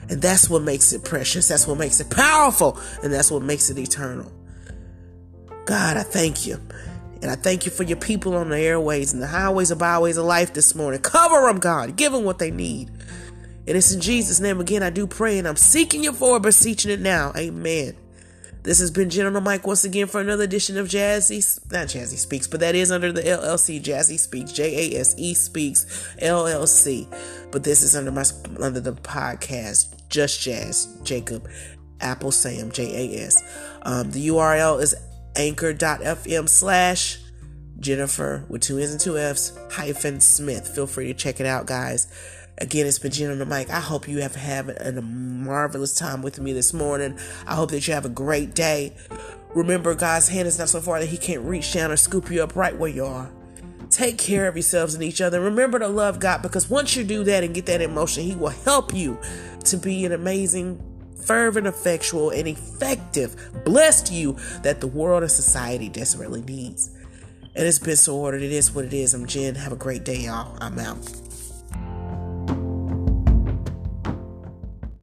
And 0.10 0.22
that's 0.22 0.50
what 0.50 0.64
makes 0.64 0.92
it 0.94 1.04
precious. 1.04 1.48
That's 1.48 1.68
what 1.68 1.78
makes 1.78 2.00
it 2.00 2.10
powerful. 2.10 2.80
And 3.04 3.14
that's 3.14 3.30
what 3.30 3.44
makes 3.44 3.70
it 3.70 3.78
eternal. 3.78 4.32
God, 5.66 5.98
I 5.98 6.04
thank 6.04 6.48
you. 6.48 6.60
And 7.22 7.30
I 7.30 7.36
thank 7.36 7.66
you 7.66 7.72
for 7.72 7.84
your 7.84 7.98
people 7.98 8.36
on 8.36 8.50
the 8.50 8.60
airways 8.60 9.14
and 9.14 9.22
the 9.22 9.28
highways 9.28 9.72
and 9.72 9.80
byways 9.80 10.18
of 10.18 10.26
life 10.26 10.54
this 10.54 10.74
morning. 10.74 11.02
Cover 11.02 11.48
them, 11.48 11.60
God. 11.60 11.96
Give 11.96 12.12
them 12.12 12.24
what 12.24 12.40
they 12.40 12.52
need. 12.52 12.90
And 13.68 13.78
it's 13.78 13.92
in 13.92 14.02
Jesus' 14.02 14.40
name 14.40 14.60
again 14.60 14.82
I 14.82 14.90
do 14.90 15.06
pray, 15.06 15.38
and 15.38 15.48
I'm 15.48 15.56
seeking 15.56 16.04
you 16.04 16.14
for, 16.14 16.40
beseeching 16.40 16.92
it 16.92 17.00
now. 17.00 17.32
Amen. 17.38 17.96
This 18.64 18.80
has 18.80 18.92
been 18.92 19.10
the 19.10 19.42
mic 19.42 19.66
once 19.66 19.84
again 19.86 20.06
for 20.06 20.22
another 20.22 20.44
edition 20.44 20.78
of 20.78 20.88
Jazzy, 20.88 21.72
not 21.72 21.88
Jazzy 21.88 22.18
Speaks, 22.18 22.46
but 22.46 22.60
that 22.60 22.76
is 22.76 22.92
under 22.92 23.12
the 23.12 23.22
LLC, 23.22 23.82
Jazzy 23.82 24.20
Speaks, 24.20 24.52
J 24.52 24.94
A 24.94 25.00
S 25.00 25.16
E 25.18 25.34
Speaks, 25.34 25.86
LLC. 26.22 27.08
But 27.52 27.64
this 27.64 27.82
is 27.82 27.96
under 27.96 28.12
my 28.12 28.24
under 28.60 28.80
the 28.80 28.94
podcast, 28.94 30.08
Just 30.10 30.42
Jazz, 30.42 30.96
Jacob, 31.02 31.50
Apple 32.02 32.32
Sam, 32.32 32.72
J 32.72 33.16
A 33.16 33.26
S. 33.26 33.42
Um, 33.82 34.12
the 34.12 34.28
URL 34.28 34.80
is 34.80 34.94
anchor.fm 35.42 36.48
slash 36.48 37.18
Jennifer 37.80 38.46
with 38.48 38.62
two 38.62 38.78
N's 38.78 38.92
and 38.92 39.00
two 39.00 39.18
F's 39.18 39.58
hyphen 39.72 40.20
Smith. 40.20 40.68
Feel 40.68 40.86
free 40.86 41.08
to 41.08 41.14
check 41.16 41.40
it 41.40 41.48
out, 41.48 41.66
guys. 41.66 42.08
Again, 42.60 42.86
it's 42.86 43.00
been 43.00 43.12
Jen 43.12 43.32
on 43.32 43.40
the 43.40 43.46
mic. 43.46 43.72
I 43.72 43.80
hope 43.80 44.08
you 44.08 44.20
have 44.20 44.36
had 44.36 44.70
a 44.70 45.02
marvelous 45.02 45.96
time 45.96 46.22
with 46.22 46.40
me 46.40 46.54
this 46.54 46.74
morning. 46.74 47.18
I 47.48 47.56
hope 47.56 47.72
that 47.72 47.88
you 47.88 47.94
have 47.96 48.06
a 48.06 48.10
great 48.10 48.54
day. 48.54 48.94
Remember, 49.56 49.96
God's 49.96 50.28
hand 50.28 50.48
is 50.48 50.60
not 50.60 50.70
so 50.70 50.80
far 50.80 51.00
that 51.00 51.08
He 51.08 51.18
can't 51.18 51.42
reach 51.42 51.74
down 51.74 51.90
or 51.90 51.98
scoop 51.98 52.30
you 52.30 52.44
up 52.44 52.56
right 52.56 52.78
where 52.78 52.92
you 52.92 53.06
are. 53.06 53.32
Take 53.90 54.20
care 54.20 54.48
of 54.48 54.56
yourselves 54.56 54.94
and 54.94 55.04
each 55.04 55.22
other. 55.22 55.42
Remember 55.42 55.80
to 55.80 55.88
love 55.88 56.20
God 56.20 56.44
because 56.44 56.70
once 56.70 56.96
you 56.96 57.04
do 57.04 57.24
that 57.24 57.44
and 57.44 57.56
get 57.56 57.66
that 57.66 57.82
emotion, 57.82 58.24
He 58.24 58.36
will 58.36 58.50
help 58.50 58.94
you 58.94 59.18
to 59.64 59.78
be 59.78 60.06
an 60.06 60.12
amazing 60.12 60.91
fervent, 61.26 61.68
effectual, 61.68 62.30
and 62.30 62.48
effective, 62.48 63.36
blessed 63.66 64.12
you 64.12 64.38
that 64.64 64.82
the 64.82 64.88
world 64.88 65.24
and 65.24 65.32
society 65.32 65.90
desperately 65.90 66.42
needs. 66.42 66.90
And 67.56 67.68
it's 67.68 67.80
been 67.80 67.98
so 67.98 68.16
ordered. 68.16 68.42
It 68.42 68.52
is 68.52 68.74
what 68.74 68.86
it 68.86 68.94
is. 68.94 69.14
I'm 69.14 69.26
Jen. 69.26 69.56
Have 69.56 69.74
a 69.74 69.78
great 69.78 70.06
day, 70.06 70.22
y'all. 70.22 70.58
I'm 70.62 70.80
out. 70.80 70.98